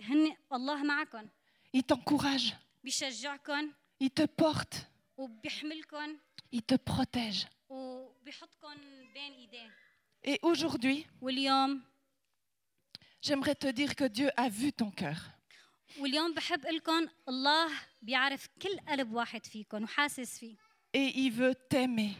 هن 0.00 0.36
الله 0.52 0.82
معكم 0.82 1.28
Il 1.76 1.82
t'encourage. 1.82 2.52
بيشجعكم 2.84 3.72
Il 4.02 4.10
te 4.10 4.26
porte. 4.26 4.76
وبيحملكم 5.16 6.16
Il 6.54 6.62
te 6.62 6.74
protège. 6.76 7.46
وبيحطكم 7.68 8.74
بين 9.14 9.32
ايديه 9.32 9.70
Et 10.26 10.38
aujourd'hui, 10.42 11.06
واليوم 11.20 11.82
j'aimerais 13.22 13.54
te 13.54 13.66
dire 13.70 13.94
que 13.96 14.04
Dieu 14.08 14.30
a 14.36 14.48
vu 14.48 14.72
ton 14.72 14.90
cœur. 14.90 15.18
واليوم 15.98 16.34
بحب 16.34 16.66
لكم 16.66 17.08
الله 17.28 17.68
بيعرف 18.02 18.48
كل 18.62 18.78
قلب 18.88 19.12
واحد 19.12 19.46
فيكم 19.46 19.82
وحاسس 19.84 20.38
فيه 20.38 20.56
et 20.93 21.19
il 21.19 21.31
veut 21.31 21.55
t'aimer. 21.69 22.15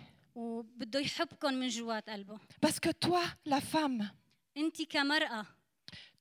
Parce 2.61 2.79
que 2.79 2.91
toi, 2.91 3.21
la 3.45 3.59
femme, 3.61 4.09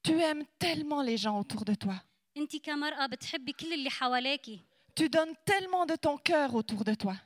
tu 0.02 0.12
aimes 0.20 0.44
tellement 0.58 1.02
les 1.02 1.16
gens 1.16 1.38
autour 1.38 1.64
de 1.64 1.74
toi. 1.74 2.02
Tu 4.94 5.08
donnes 5.08 5.34
tellement 5.44 5.86
de 5.86 5.96
ton 5.96 6.16
cœur 6.18 6.54
autour 6.54 6.84
de 6.84 6.94
toi. 6.94 7.16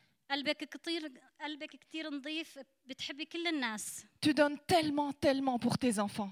Tu 4.20 4.32
donnes 4.34 4.58
tellement 4.66 5.12
tellement 5.12 5.58
pour 5.58 5.76
tes 5.78 5.98
enfants. 5.98 6.30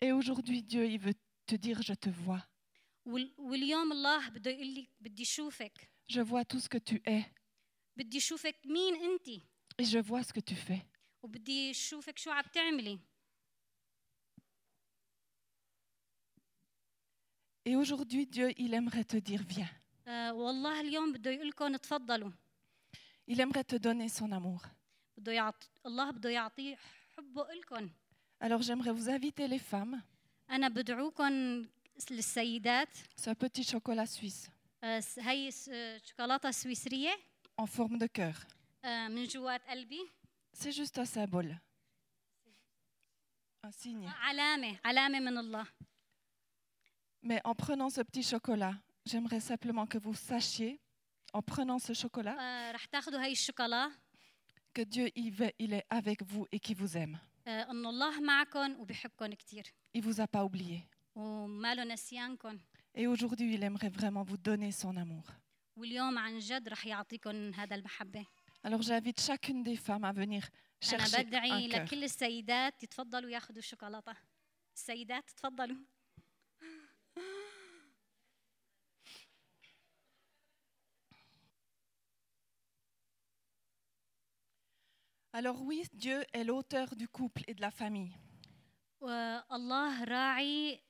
Et 0.00 0.12
aujourd'hui 0.12 0.62
Dieu 0.62 0.86
il 0.86 0.98
veut 0.98 1.14
te 1.46 1.54
dire 1.56 1.80
je 1.82 1.94
te 1.94 2.08
vois. 2.10 2.42
وال- 3.07 3.33
واليوم 3.37 3.91
الله 3.91 4.29
بده 4.29 4.51
يقول 4.51 4.67
لي 4.67 4.87
بدي 5.01 5.23
اشوفك 5.23 5.89
Je 6.11 6.19
vois 6.21 6.43
tout 6.45 6.59
ce 6.59 6.69
que 6.69 6.79
tu 6.91 7.01
es. 7.07 7.23
بدي 7.97 8.17
اشوفك 8.17 8.55
مين 8.65 8.95
انت 8.95 9.29
Et 9.81 9.85
je 9.85 9.99
vois 9.99 10.23
ce 10.23 10.33
que 10.33 10.39
tu 10.51 10.55
fais. 10.55 10.81
وبدي 11.23 11.71
اشوفك 11.71 12.17
شو 12.19 12.31
عم 12.31 12.43
تعملي 12.53 12.99
Et 17.65 17.75
aujourd'hui, 17.75 18.25
Dieu, 18.27 18.51
il 18.57 18.73
aimerait 18.73 19.05
te 19.05 19.17
dire, 19.17 19.41
viens. 19.43 19.69
آه 20.07 20.33
والله 20.33 20.81
اليوم 20.81 21.11
بده 21.13 21.31
يقول 21.31 21.47
لكم 21.47 21.75
تفضلوا 21.75 22.31
Il 23.31 23.39
aimerait 23.39 23.63
te 23.63 23.77
donner 23.77 24.09
son 24.09 24.31
amour. 24.31 24.67
بده 25.17 25.31
يعطي 25.31 25.67
الله 25.85 26.11
بده 26.11 26.29
يعطي 26.29 26.75
حبه 27.17 27.47
لكم 27.53 27.89
Alors 28.43 28.61
j'aimerais 28.61 28.91
vous 28.91 29.09
inviter 29.09 29.47
les 29.47 29.59
femmes, 29.71 29.97
انا 30.49 30.67
بدعوكم 30.67 31.65
للسيدات 32.11 32.97
ce 33.21 33.29
petit 33.33 33.63
chocolat 33.63 34.05
suisse 34.05 34.49
آه، 34.83 34.99
س- 34.99 35.19
هي 35.19 35.51
س- 35.51 35.69
آه، 35.69 35.97
شوكولاته 36.05 36.51
سويسريه 36.51 37.17
en 37.61 37.65
forme 37.65 37.97
de 37.97 38.07
cœur. 38.19 38.35
آه، 38.85 39.07
من 39.07 39.25
جوات 39.27 39.61
قلبي 39.69 40.11
C'est 40.55 40.71
juste 40.71 40.97
un 40.99 41.05
symbole. 41.05 41.55
Un 43.65 43.71
signe. 43.71 44.07
علامه 44.07 44.79
علامه 44.85 45.19
من 45.19 45.37
الله 45.37 45.65
Mais 47.25 47.39
en 47.45 47.55
prenant 47.55 47.89
ce 47.89 48.01
petit 48.01 48.23
chocolat, 48.23 48.75
j'aimerais 49.05 49.39
simplement 49.39 49.87
que 49.87 49.97
vous 49.97 50.13
sachiez, 50.13 50.79
en 51.33 51.41
prenant 51.41 51.79
ce 51.79 51.93
chocolat, 51.93 52.35
آه، 52.39 52.71
رح 52.71 52.85
تاخذوا 52.85 53.23
هي 53.25 53.31
الشوكولا 53.31 53.91
que 54.79 54.81
Dieu, 54.83 55.07
il 55.15 55.31
va- 55.31 55.53
il 55.59 55.73
est 55.73 55.85
avec 55.89 56.23
vous 56.23 56.45
et 56.51 56.59
qu'il 56.59 56.75
vous 56.75 56.97
aime. 56.97 57.17
آه، 57.47 57.71
انه 57.71 57.89
الله 57.89 58.21
معكم 58.21 58.79
وبيحبكم 58.79 59.33
كثير 59.33 59.63
Il 59.97 60.01
vous 60.01 60.19
a 60.21 60.27
pas 60.27 60.43
oublié. 60.43 60.79
وماله 61.17 61.83
نسيانكم 61.83 62.59
Et 62.95 63.07
aujourd'hui, 63.07 63.55
il 63.55 63.63
aimerait 63.63 63.89
vraiment 63.89 64.23
vous 64.23 64.37
donner 64.37 64.71
son 64.71 64.95
amour. 64.97 65.31
واليوم 65.75 66.17
عن 66.17 66.39
جد 66.39 66.69
رح 66.69 66.85
يعطيكم 66.85 67.53
هذا 67.53 67.75
المحبه 67.75 68.25
Alors 68.67 68.81
j'invite 68.81 69.19
chacune 69.21 69.63
des 69.63 69.75
femmes 69.75 70.03
à 70.05 70.13
venir 70.13 70.49
انا 70.93 71.05
chercher 71.05 71.19
بدعي 71.21 71.69
un 71.69 71.71
cœur. 71.71 71.75
لكل 71.75 72.03
السيدات 72.03 72.83
يتفضلوا 72.83 73.29
ياخذوا 73.29 73.59
الشوكولاته 73.59 74.15
السيدات 74.75 75.29
تفضلوا 75.29 75.77
Alors 85.33 85.61
oui, 85.63 85.83
Dieu 85.93 86.23
est 86.33 86.43
l'auteur 86.43 86.95
du 86.95 87.07
couple 87.07 87.43
et 87.47 87.53
de 87.53 87.61
la 87.61 87.71
famille. 87.71 88.15
والله 89.01 90.03
راعي 90.03 90.81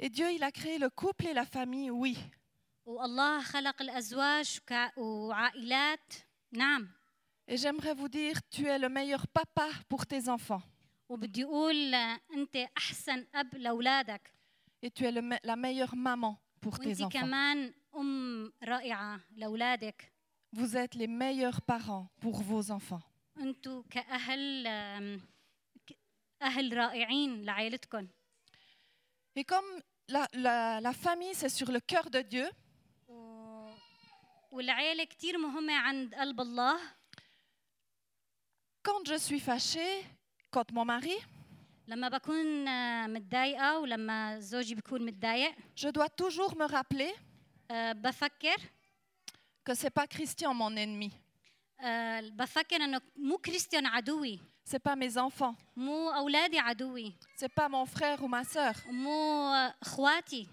Et 0.00 0.08
Dieu, 0.10 0.30
il 0.32 0.42
a 0.44 0.50
créé 0.52 0.78
le 0.78 0.90
couple 0.90 1.26
et 1.26 1.34
la 1.34 1.44
famille, 1.44 1.90
oui, 1.90 2.16
والله 2.86 3.42
خلق 3.42 3.82
الأزواج 3.82 4.58
وكا- 4.60 4.98
وعائلات 4.98 6.12
نعم 6.52 6.88
Et 7.50 7.56
j'aimerais 7.56 7.94
vous 7.94 8.08
dire, 8.08 8.36
tu 8.50 8.66
es 8.66 8.78
le 8.78 8.88
meilleur 8.88 9.26
papa 9.26 9.68
pour 9.88 10.06
tes 10.06 10.28
enfants. 10.28 10.62
وبدي 11.08 11.44
أقول 11.44 11.94
آه، 11.94 12.20
أنت 12.34 12.56
أحسن 12.76 13.26
أب 13.34 13.54
لأولادك 13.54 14.32
Et 14.86 14.90
tu 14.90 15.04
es 15.04 15.10
le 15.12 15.20
me- 15.22 15.40
la 15.44 15.56
meilleure 15.56 15.96
maman 15.96 16.36
pour 16.60 16.78
tes 16.78 16.86
وأنت 16.86 17.02
enfants. 17.02 17.08
كمان 17.20 17.74
أم 17.96 18.52
رائعة 18.64 19.20
لأولادك 19.36 20.12
Vous 20.56 20.76
êtes 20.76 20.94
les 20.94 21.06
meilleurs 21.08 21.60
parents 21.62 22.06
pour 22.20 22.42
vos 22.42 22.70
enfants. 22.70 23.02
أنتوا 23.38 23.82
كأهل 23.90 24.66
آم، 24.66 25.20
ك- 25.86 25.98
أهل 26.42 26.76
رائعين 26.76 27.42
لعائلتكم 27.44 28.08
Et 29.36 29.44
comme 29.44 29.70
la, 30.08 30.26
la- 30.32 30.80
la 30.80 30.92
famille, 30.92 31.34
c'est 31.34 31.48
sur 31.58 31.70
le 31.70 31.80
cœur 31.80 32.10
de 32.10 32.20
Dieu, 32.22 32.50
و- 33.08 33.70
والعيلة 34.52 35.04
كتير 35.04 35.38
مهمة 35.38 35.74
عند 35.74 36.14
قلب 36.14 36.40
الله 36.40 36.78
quand 38.82 39.04
je 39.06 39.18
suis 39.18 39.40
fâchée, 39.40 40.04
quand 40.50 40.72
mon 40.72 40.84
mari, 40.84 41.16
لما 41.88 42.08
بكون 42.08 42.68
آه، 42.68 43.06
متضايقة 43.06 43.78
ولما 43.78 44.40
زوجي 44.40 44.74
بيكون 44.74 45.02
متضايق 45.06 45.54
je 45.76 45.88
dois 45.88 46.08
toujours 46.08 46.54
me 46.54 46.66
rappeler 46.72 47.14
آه، 47.70 47.92
بفكر 47.92 48.56
que 49.70 49.74
c'est 49.74 49.90
pas 50.00 50.06
Christian 50.06 50.54
mon 50.54 50.76
ennemi, 50.76 51.10
آه، 51.80 52.20
بفكر 52.20 52.76
انه 52.84 53.00
مو 53.16 53.38
كريستيان 53.38 53.86
عدوي 53.86 54.40
c'est 54.64 54.78
pas 54.82 54.96
mes 54.96 55.16
enfants, 55.18 55.54
مو 55.76 56.10
اولادي 56.10 56.58
عدوي 56.58 57.14
c'est 57.36 57.52
pas 57.60 57.68
mon 57.68 57.86
frère 57.86 58.22
ou 58.22 58.28
ma 58.28 58.44
sœur, 58.44 58.86
مو 58.86 59.54
آه، 59.54 59.74
اخواتي 59.82 60.48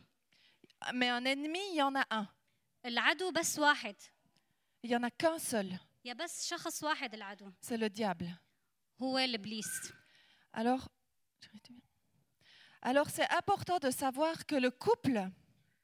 mais 0.93 1.10
un 1.10 1.26
ennemi, 1.26 1.60
il 1.72 1.76
y 1.76 1.82
en 1.82 1.96
a 1.96 2.06
un. 2.12 2.28
العدو 2.86 3.32
بس 3.32 3.60
واحد 3.60 3.96
Il 4.86 4.91
y 4.91 4.96
en 4.96 5.04
a 5.04 5.10
qu'un 5.10 5.39
seul, 5.39 5.78
يا 6.06 6.14
بس 6.14 6.48
شخص 6.48 6.84
واحد 6.84 7.14
العدو 7.14 7.52
c'est 7.62 7.78
le 7.78 7.89
diable. 7.89 8.30
هو 9.02 9.18
الابليس 9.18 9.91
Alors, 10.58 10.88
alors 12.82 13.10
c'est 13.10 13.30
important 13.41 13.78
de 13.80 13.91
savoir 13.91 14.46
que 14.46 14.56
le 14.56 14.70
couple, 14.72 15.30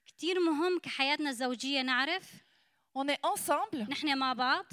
كتير 0.05 0.39
مهم 0.39 0.79
كحياتنا 0.79 1.29
الزوجية 1.29 1.81
نعرف 1.81 2.31
on 2.97 3.07
est 3.07 3.19
ensemble, 3.25 3.89
نحن 3.89 4.17
مع 4.17 4.33
بعض 4.33 4.65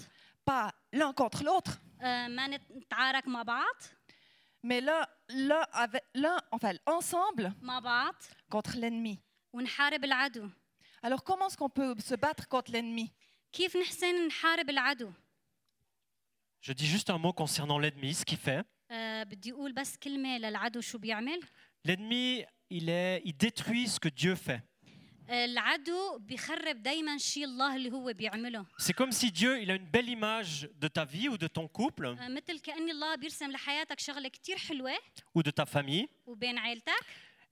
pas 0.51 0.70
l'un 0.93 1.12
contre 1.12 1.43
l'autre, 1.43 1.72
آه، 1.72 1.82
ما 2.28 2.47
نتعارك 2.70 3.28
مع 3.28 3.43
بعض 3.43 3.74
mais 4.66 4.80
l'un, 4.80 5.07
l'un 5.28 5.64
avec 5.72 6.03
l'un, 6.14 6.36
enfin 6.53 6.72
ensemble 6.86 7.53
مع 7.62 7.78
بعض 7.80 8.14
contre 8.55 8.76
l'ennemi. 8.76 9.18
ونحارب 9.53 10.05
العدو 10.05 10.49
Alors 11.03 11.22
comment 11.24 11.47
est-ce 11.49 11.57
qu'on 11.57 11.70
peut 11.70 11.95
se 12.01 12.14
battre 12.14 12.49
contre 12.49 12.72
l'ennemi 12.72 13.11
كيف 13.53 13.76
نحسن 13.76 14.26
نحارب 14.26 14.70
العدو 14.70 15.12
Je 16.61 16.72
dis 16.72 16.86
juste 16.86 17.09
un 17.11 17.18
mot 17.18 17.32
concernant 17.32 17.78
l'ennemi, 17.78 18.14
ce 18.14 18.24
qu'il 18.24 18.39
fait. 18.39 18.64
آه، 18.91 19.22
بدي 19.22 19.53
اقول 19.53 19.72
بس 19.72 19.97
كلمة 19.97 20.39
للعدو 20.39 20.80
شو 20.80 20.99
بيعمل 20.99 21.41
L'ennemi, 21.86 22.45
il, 22.70 22.89
est, 22.89 23.22
il 23.24 23.36
détruit 23.36 23.86
ce 23.89 24.01
que 24.01 24.09
Dieu 24.09 24.34
fait. 24.34 24.61
C'est 28.78 28.93
comme 28.93 29.11
si 29.11 29.32
Dieu, 29.32 29.61
il 29.61 29.71
a 29.71 29.76
une 29.76 29.86
belle 29.86 30.09
image 30.09 30.69
de 30.80 30.88
ta 30.88 31.05
vie 31.05 31.30
ou 31.30 31.38
de 31.38 31.47
ton 31.47 31.67
couple 31.67 32.05
آه، 32.05 32.28
مثل 32.28 32.59
كأن 32.59 32.89
الله 32.89 33.15
بيرسم 33.15 33.51
لحياتك 33.51 33.99
شغلة 33.99 34.30
كتير 34.30 34.57
حلوة 34.57 34.91
ou 35.36 35.41
de 35.43 35.51
ta 35.51 35.65
famille. 35.65 36.07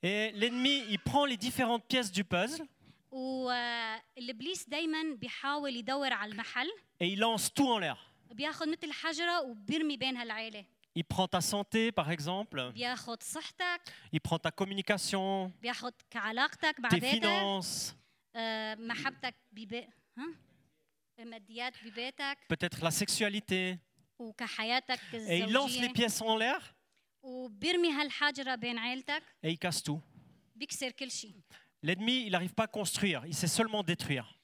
Et 0.03 0.31
l'ennemi, 0.33 0.83
il 0.89 0.99
prend 0.99 1.25
les 1.25 1.37
différentes 1.37 1.85
pièces 1.87 2.11
du 2.11 2.23
puzzle 2.23 2.67
والابليس 3.11 4.69
دايما 4.69 5.15
بيحاول 5.15 5.75
يدور 5.75 6.13
على 6.13 6.31
المحل 6.31 6.69
et 7.01 7.07
il 7.07 7.19
lance 7.19 7.53
tout 7.53 7.67
en 7.67 7.79
l'air. 7.79 7.97
Il 10.93 11.05
prend 11.05 11.27
ta 11.27 11.39
santé, 11.39 11.91
par 11.91 12.11
exemple. 12.11 12.71
Il 14.11 14.21
prend 14.21 14.39
ta 14.39 14.51
communication. 14.51 15.51
Tes 16.89 16.99
finances. 17.01 17.95
Peut-être 22.47 22.81
la 22.81 22.91
sexualité. 22.91 23.79
Et 25.27 25.39
il 25.39 25.51
lance 25.51 25.77
les 25.77 25.89
pièces 25.89 26.21
en 26.21 26.37
l'air. 26.37 26.75
Et 29.43 29.51
il 29.51 29.57
casse 29.57 29.83
tout. 29.83 30.01
L'ennemi, 31.83 32.25
il 32.25 32.31
n'arrive 32.31 32.53
pas 32.53 32.63
à 32.63 32.67
construire, 32.67 33.25
il 33.25 33.33
sait 33.33 33.47
seulement 33.47 33.81
détruire. 33.83 34.37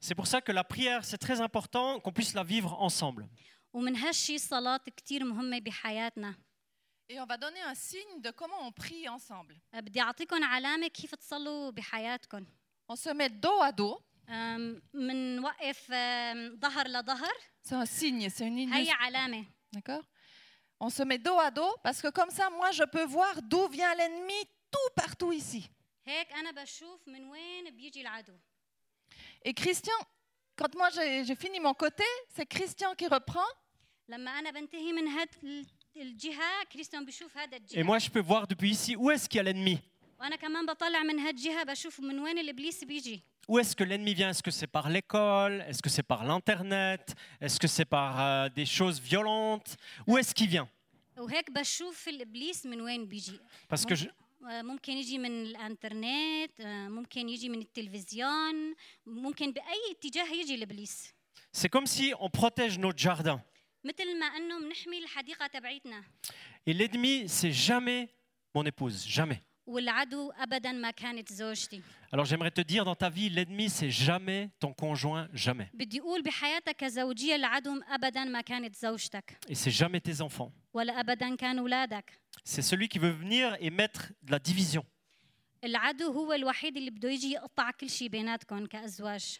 C'est 0.00 0.14
pour 0.14 0.26
ça 0.26 0.40
que 0.40 0.52
la 0.52 0.62
prière, 0.64 1.04
c'est 1.04 1.18
très 1.18 1.40
important 1.40 2.00
qu'on 2.00 2.12
puisse 2.12 2.34
la 2.34 2.44
vivre 2.44 2.80
ensemble. 2.80 3.26
Et 7.08 7.20
on 7.20 7.26
va 7.26 7.36
donner 7.36 7.60
un 7.62 7.74
signe 7.74 8.20
de 8.20 8.30
comment 8.32 8.56
on 8.66 8.72
prie 8.72 9.08
ensemble. 9.08 9.54
On 12.88 12.96
se 12.96 13.10
met 13.12 13.28
dos 13.30 13.60
à 13.62 13.72
dos. 13.72 14.00
C'est 17.62 17.74
un 17.76 17.86
signe, 17.86 18.28
c'est 18.28 18.46
une 18.46 18.58
illustration. 18.58 18.96
D'accord? 19.72 20.02
On 20.80 20.90
se 20.90 21.02
met 21.04 21.18
dos 21.18 21.38
à 21.38 21.50
dos 21.50 21.76
parce 21.82 22.00
que 22.02 22.10
comme 22.10 22.30
ça, 22.30 22.50
moi, 22.50 22.70
je 22.72 22.84
peux 22.84 23.04
voir 23.04 23.40
d'où 23.42 23.68
vient 23.68 23.94
l'ennemi 23.94 24.34
tout 24.70 24.90
partout 24.96 25.32
ici. 25.32 25.70
هيك 26.05 26.31
أنا 26.33 26.51
بشوف 26.51 27.07
من 27.07 27.29
وين 27.29 27.69
بيجي 27.75 28.01
العدو 28.01 28.33
Et 29.47 29.53
Christian, 29.53 29.99
quand 30.55 30.73
moi 30.75 30.89
j'ai 30.95 31.25
j'ai 31.25 31.35
fini 31.35 31.59
mon 31.59 31.73
côté, 31.73 32.03
c'est 32.35 32.45
Christian 32.45 32.95
qui 32.95 33.07
reprend. 33.07 33.49
لما 34.09 34.39
أنا 34.39 34.51
بنتهي 34.51 34.93
من 34.93 35.07
هاد 35.07 35.29
ال- 35.43 35.65
الجهة 35.95 36.63
كريستيان 36.71 37.05
بشوف 37.05 37.37
هذا 37.37 37.57
Et 37.57 37.59
الجهة 37.59 37.83
moi, 37.83 37.99
je 37.99 38.09
peux 38.09 38.21
voir 38.21 38.47
depuis 38.47 38.69
ici 38.71 38.95
où 38.95 39.11
est-ce 39.11 39.29
qu'il 39.29 39.37
y 39.37 39.39
a 39.39 39.43
l'ennemi. 39.43 39.77
وأنا 40.19 40.35
كمان 40.35 40.65
بطلع 40.65 41.03
من 41.03 41.19
هاد 41.19 41.33
الجهة 41.35 41.63
بشوف 41.63 41.99
من 41.99 42.19
وين 42.19 42.39
الإبليس 42.39 42.83
بيجي 42.83 43.21
Où 43.51 43.59
est-ce 43.59 43.75
que 43.75 43.83
l'ennemi 43.83 44.13
vient 44.13 44.29
Est-ce 44.29 44.43
que 44.43 44.51
c'est 44.51 44.67
par 44.67 44.87
l'école 44.89 45.61
Est-ce 45.67 45.81
que 45.81 45.89
c'est 45.89 46.03
par 46.13 46.23
l'Internet 46.23 47.13
Est-ce 47.41 47.59
que 47.59 47.67
c'est 47.67 47.85
par 47.97 48.19
euh, 48.21 48.49
des 48.49 48.65
choses 48.65 48.99
violentes 49.01 49.75
Où 50.07 50.17
est-ce 50.17 50.33
qu'il 50.35 50.47
vient 50.47 50.67
وهيك 51.17 51.51
بشوف 51.51 52.07
الإبليس 52.07 52.65
من 52.65 52.81
وين 52.81 53.05
بيجي 53.07 53.39
Parce 53.69 53.85
que 53.85 53.95
je, 53.95 54.05
آه، 54.07 54.11
ممكن 54.45 54.93
يجي 54.93 55.17
من 55.17 55.43
الانترنت 55.43 56.61
آه، 56.61 56.87
ممكن 56.87 57.29
يجي 57.29 57.49
من 57.49 57.59
التلفزيون 57.61 58.75
ممكن 59.05 59.51
باي 59.51 59.91
اتجاه 59.91 60.33
يجي 60.33 60.55
الابليس 60.55 61.13
c'est 61.57 61.69
comme 61.69 61.85
si 61.85 62.13
on 62.19 62.29
protège 62.29 62.77
notre 62.79 62.97
jardin. 62.99 63.39
مثل 63.83 64.19
ما 64.19 64.25
انه 64.25 64.59
بنحمي 64.59 64.97
الحديقه 64.99 65.47
تبعيتنا 65.47 66.03
Et 66.69 66.73
l'ennemi, 66.73 67.27
c'est 67.27 67.51
jamais 67.51 68.09
mon 68.55 68.63
épouse, 68.65 69.05
jamais. 69.07 69.37
والعدو 69.67 70.31
ابدا 70.31 70.71
ما 70.71 70.91
كانت 70.91 71.33
زوجتي 71.33 71.81
Alors 72.13 72.25
j'aimerais 72.25 72.51
te 72.51 72.61
dire, 72.61 72.83
dans 72.85 72.95
ta 72.95 73.09
vie, 73.09 73.29
l'ennemi, 73.29 73.69
c'est 73.69 73.89
jamais 73.89 74.49
ton 74.59 74.73
conjoint, 74.73 75.27
jamais. 75.33 75.67
بدي 75.73 75.99
اقول 75.99 76.21
بحياتك 76.23 76.75
كزوجيه 76.75 77.35
العدو 77.35 77.81
ابدا 77.89 78.23
ما 78.23 78.41
كانت 78.41 78.75
زوجتك 78.75 79.37
Et 79.49 79.55
c'est 79.55 79.71
jamais 79.71 79.99
tes 79.99 80.21
enfants. 80.21 80.51
ولا 80.76 81.00
ابدا 81.00 81.36
كان 81.36 81.58
اولادك 81.58 82.12
C'est 82.48 82.62
celui 82.62 82.88
qui 82.88 82.98
veut 82.98 83.16
venir 83.24 83.56
et 83.60 83.70
mettre 83.70 84.02
de 84.22 84.30
la 84.32 84.38
division. 84.38 84.84
العدو 85.64 86.12
هو 86.12 86.32
الوحيد 86.32 86.76
اللي 86.76 86.90
بده 86.90 87.08
يجي 87.10 87.30
يقطع 87.30 87.70
كل 87.70 87.90
شيء 87.90 88.08
بيناتكم 88.08 88.66
كأزواج 88.66 89.38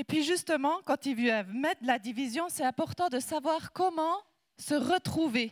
Et 0.00 0.04
puis 0.04 0.22
justement, 0.22 0.76
quand 0.88 1.00
il 1.06 1.14
veut 1.16 1.42
mettre 1.66 1.82
de 1.82 1.86
la 1.86 1.98
division, 1.98 2.44
c'est 2.48 2.64
important 2.64 3.08
de 3.16 3.20
savoir 3.20 3.72
comment 3.72 4.16
se 4.58 4.74
retrouver. 4.74 5.50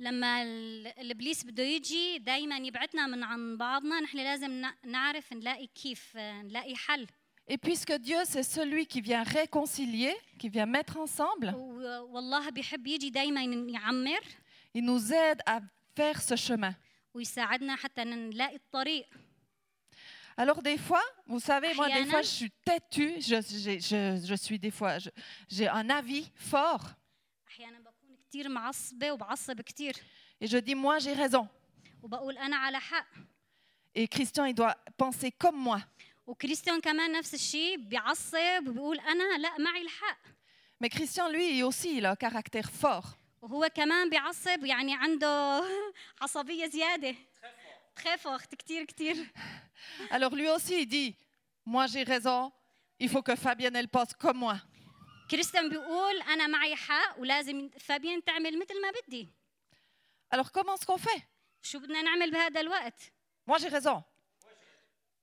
لما 0.00 0.42
ال- 0.42 0.86
الإبليس 0.86 1.44
بده 1.44 1.62
يجي 1.62 2.18
دائما 2.18 2.56
يبعدنا 2.56 3.06
من 3.06 3.22
عن 3.22 3.56
بعضنا 3.56 4.00
نحن 4.00 4.18
لازم 4.18 4.62
نعرف 4.84 5.32
نلاقي 5.32 5.66
كيف 5.66 6.16
نلاقي 6.16 6.76
حل 6.76 7.06
Et 7.48 7.58
puisque 7.58 7.92
Dieu, 7.98 8.16
c'est 8.24 8.42
celui 8.42 8.86
qui 8.86 9.00
vient 9.00 9.22
réconcilier, 9.22 10.14
qui 10.38 10.48
vient 10.48 10.66
mettre 10.66 10.96
ensemble, 10.96 11.54
il 14.74 14.84
nous 14.84 15.12
aide 15.12 15.40
à 15.46 15.60
faire 15.94 16.20
ce 16.20 16.34
chemin. 16.36 16.74
Alors 20.36 20.60
des 20.60 20.76
fois, 20.76 21.02
vous 21.26 21.40
savez, 21.40 21.72
moi 21.74 21.88
des 21.88 22.04
fois 22.10 22.20
je 22.22 22.26
suis 22.28 22.50
têtue, 22.64 23.14
je, 23.20 23.40
je, 23.40 23.78
je, 23.80 24.26
je 24.26 24.34
suis 24.34 24.58
des 24.58 24.70
fois, 24.70 24.98
j'ai 25.48 25.66
un 25.68 25.88
avis 25.88 26.30
fort. 26.34 26.84
Et 30.40 30.46
je 30.46 30.58
dis, 30.58 30.74
moi 30.74 30.98
j'ai 30.98 31.14
raison. 31.14 31.48
Et 33.94 34.06
Christian, 34.08 34.44
il 34.44 34.54
doit 34.54 34.76
penser 34.98 35.32
comme 35.32 35.56
moi. 35.56 35.80
وكريستيان 36.27 36.81
كمان 36.81 37.11
نفس 37.11 37.33
الشيء 37.33 37.77
بيعصب 37.77 38.67
وبيقول 38.67 38.99
انا 38.99 39.37
لا 39.37 39.57
معي 39.57 39.81
الحق 39.81 40.17
Mais 40.83 40.89
Christian 40.89 41.29
lui 41.29 41.61
aussi 41.63 41.97
il 41.97 42.05
a 42.05 42.11
un 42.11 42.15
caractère 42.15 42.69
fort. 42.71 43.05
وهو 43.41 43.69
كمان 43.75 44.09
بيعصب 44.09 44.65
يعني 44.65 44.95
عنده 44.95 45.63
عصبيه 46.21 46.65
زياده 46.67 47.15
très 47.99 48.17
forte 48.17 48.55
كثير 48.55 48.83
كثير 48.85 49.27
Alors 50.11 50.33
lui 50.35 50.47
aussi 50.49 50.81
il 50.81 50.87
dit 50.87 51.15
moi 51.65 51.85
j'ai 51.87 52.03
raison, 52.03 52.51
il 52.99 53.09
faut 53.09 53.21
que 53.21 53.35
Fabienne 53.35 53.75
elle 53.75 53.87
pense 53.89 54.13
comme 54.13 54.37
moi. 54.37 54.57
كريستيان 55.31 55.69
بيقول 55.69 56.21
انا 56.21 56.47
معي 56.47 56.75
حق 56.75 57.19
ولازم 57.19 57.69
فابين 57.79 58.23
تعمل 58.23 58.59
مثل 58.59 58.81
ما 58.81 58.91
بدي 58.91 59.27
Alors 60.35 60.51
comment 60.51 60.75
est-ce 60.75 60.85
qu'on 60.85 60.97
fait 60.97 61.21
شو 61.61 61.79
بدنا 61.79 62.01
نعمل 62.01 62.31
بهذا 62.31 62.61
الوقت 62.61 63.01
Moi 63.49 63.57
j'ai 63.57 63.67
raison. 63.69 64.03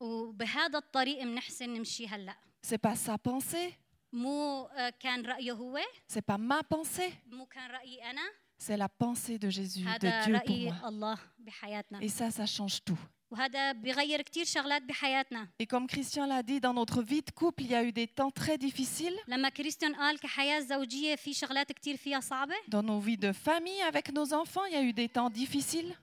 وبهذا 0.00 0.78
الطريق 0.78 1.22
بنحسن 1.22 1.70
نمشي 1.74 2.06
هلا 2.06 2.34
C'est 2.66 2.78
pas 2.78 2.94
sa 2.96 3.18
pensée, 3.18 3.72
مو 4.12 4.62
آه، 4.64 4.90
كان 5.00 5.26
رايه 5.26 5.52
هو 5.52 5.78
c'est 6.12 6.24
pas 6.32 6.38
ma 6.38 6.62
pensée, 6.62 7.12
مو 7.26 7.46
كان 7.46 7.70
رايي 7.70 8.10
انا 8.10 8.22
c'est 8.62 8.76
la 8.76 8.88
pensée 8.88 9.38
de 9.38 9.50
Jésus, 9.50 9.84
de 9.84 9.88
هذا 9.88 10.24
Dieu 10.24 10.38
pour 10.38 10.48
راي 10.48 10.70
moi. 10.72 10.84
الله 10.84 11.18
بحياتنا 11.38 12.00
Et 12.00 12.08
ça, 12.08 12.30
ça 12.30 12.46
change 12.46 12.84
tout. 12.84 12.98
Et 15.59 15.67
comme 15.67 15.85
Christian 15.87 16.25
l'a 16.27 16.41
dit, 16.43 16.61
dans 16.61 16.73
notre 16.73 17.01
vie 17.01 17.21
de 17.21 17.31
couple, 17.31 17.63
il 17.63 17.71
y 17.71 17.75
a 17.75 17.83
eu 17.83 17.91
des 17.91 18.07
temps 18.07 18.31
très 18.31 18.57
difficiles. 18.57 19.15
Dans 22.69 22.81
nos 22.83 22.99
vies 23.01 23.17
de 23.17 23.33
famille, 23.33 23.81
avec 23.81 24.13
nos 24.13 24.33
enfants, 24.33 24.63
il 24.65 24.73
y 24.73 24.77
a 24.77 24.81
eu 24.81 24.93
des 24.93 25.09
temps 25.09 25.29
difficiles. 25.29 25.93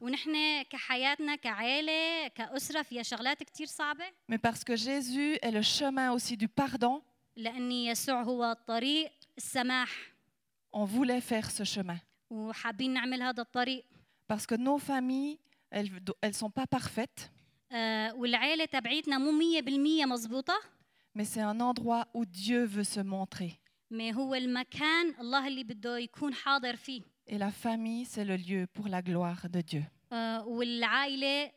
Mais 4.29 4.39
parce 4.39 4.63
que 4.63 4.77
Jésus 4.77 5.39
est 5.41 5.51
le 5.51 5.63
chemin 5.63 6.13
aussi 6.13 6.37
du 6.37 6.49
pardon. 6.49 7.03
On 10.73 10.85
voulait 10.85 11.21
faire 11.23 11.51
ce 11.51 11.65
chemin. 11.65 11.99
Parce 14.27 14.47
que 14.47 14.57
nos 14.57 14.79
familles 14.79 15.39
elles 15.72 15.92
ne 16.24 16.32
sont 16.32 16.52
pas 16.52 16.68
parfaites, 16.68 17.30
آه 17.72 18.14
والعائلة 18.16 18.66
تبعيتنا 18.66 19.18
مو 19.18 19.32
مية 19.32 19.62
بالمية 19.62 20.06
مزبوطة 20.06 20.60
mais 21.18 21.26
c'est 21.26 21.42
un 21.42 21.60
endroit 21.60 22.06
où 22.14 22.26
Dieu 22.26 22.66
veut 22.66 22.84
se 22.84 23.00
montrer. 23.00 23.52
ما 23.92 24.12
هو 24.12 24.36
المكان 24.36 25.16
الله 25.20 25.48
اللي 25.48 25.64
بده 25.64 25.98
يكون 25.98 26.34
حاضر 26.34 26.76
فيه 26.76 27.02
Et 27.32 27.38
la 27.38 27.52
famille, 27.52 28.06
c'est 28.06 28.26
le 28.26 28.36
lieu 28.38 28.66
pour 28.74 28.88
la 28.88 29.02
gloire 29.02 29.48
de 29.50 29.62
Dieu. 29.62 29.84
آه 30.12 30.48
والعائلة 30.48 31.52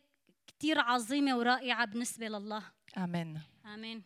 كتير 0.47 0.79
عظيمة 0.79 1.37
ورائعة 1.39 1.85
بالنسبة 1.87 2.29
لله 2.29 2.63
Amen. 2.97 3.39
آمين 3.67 4.03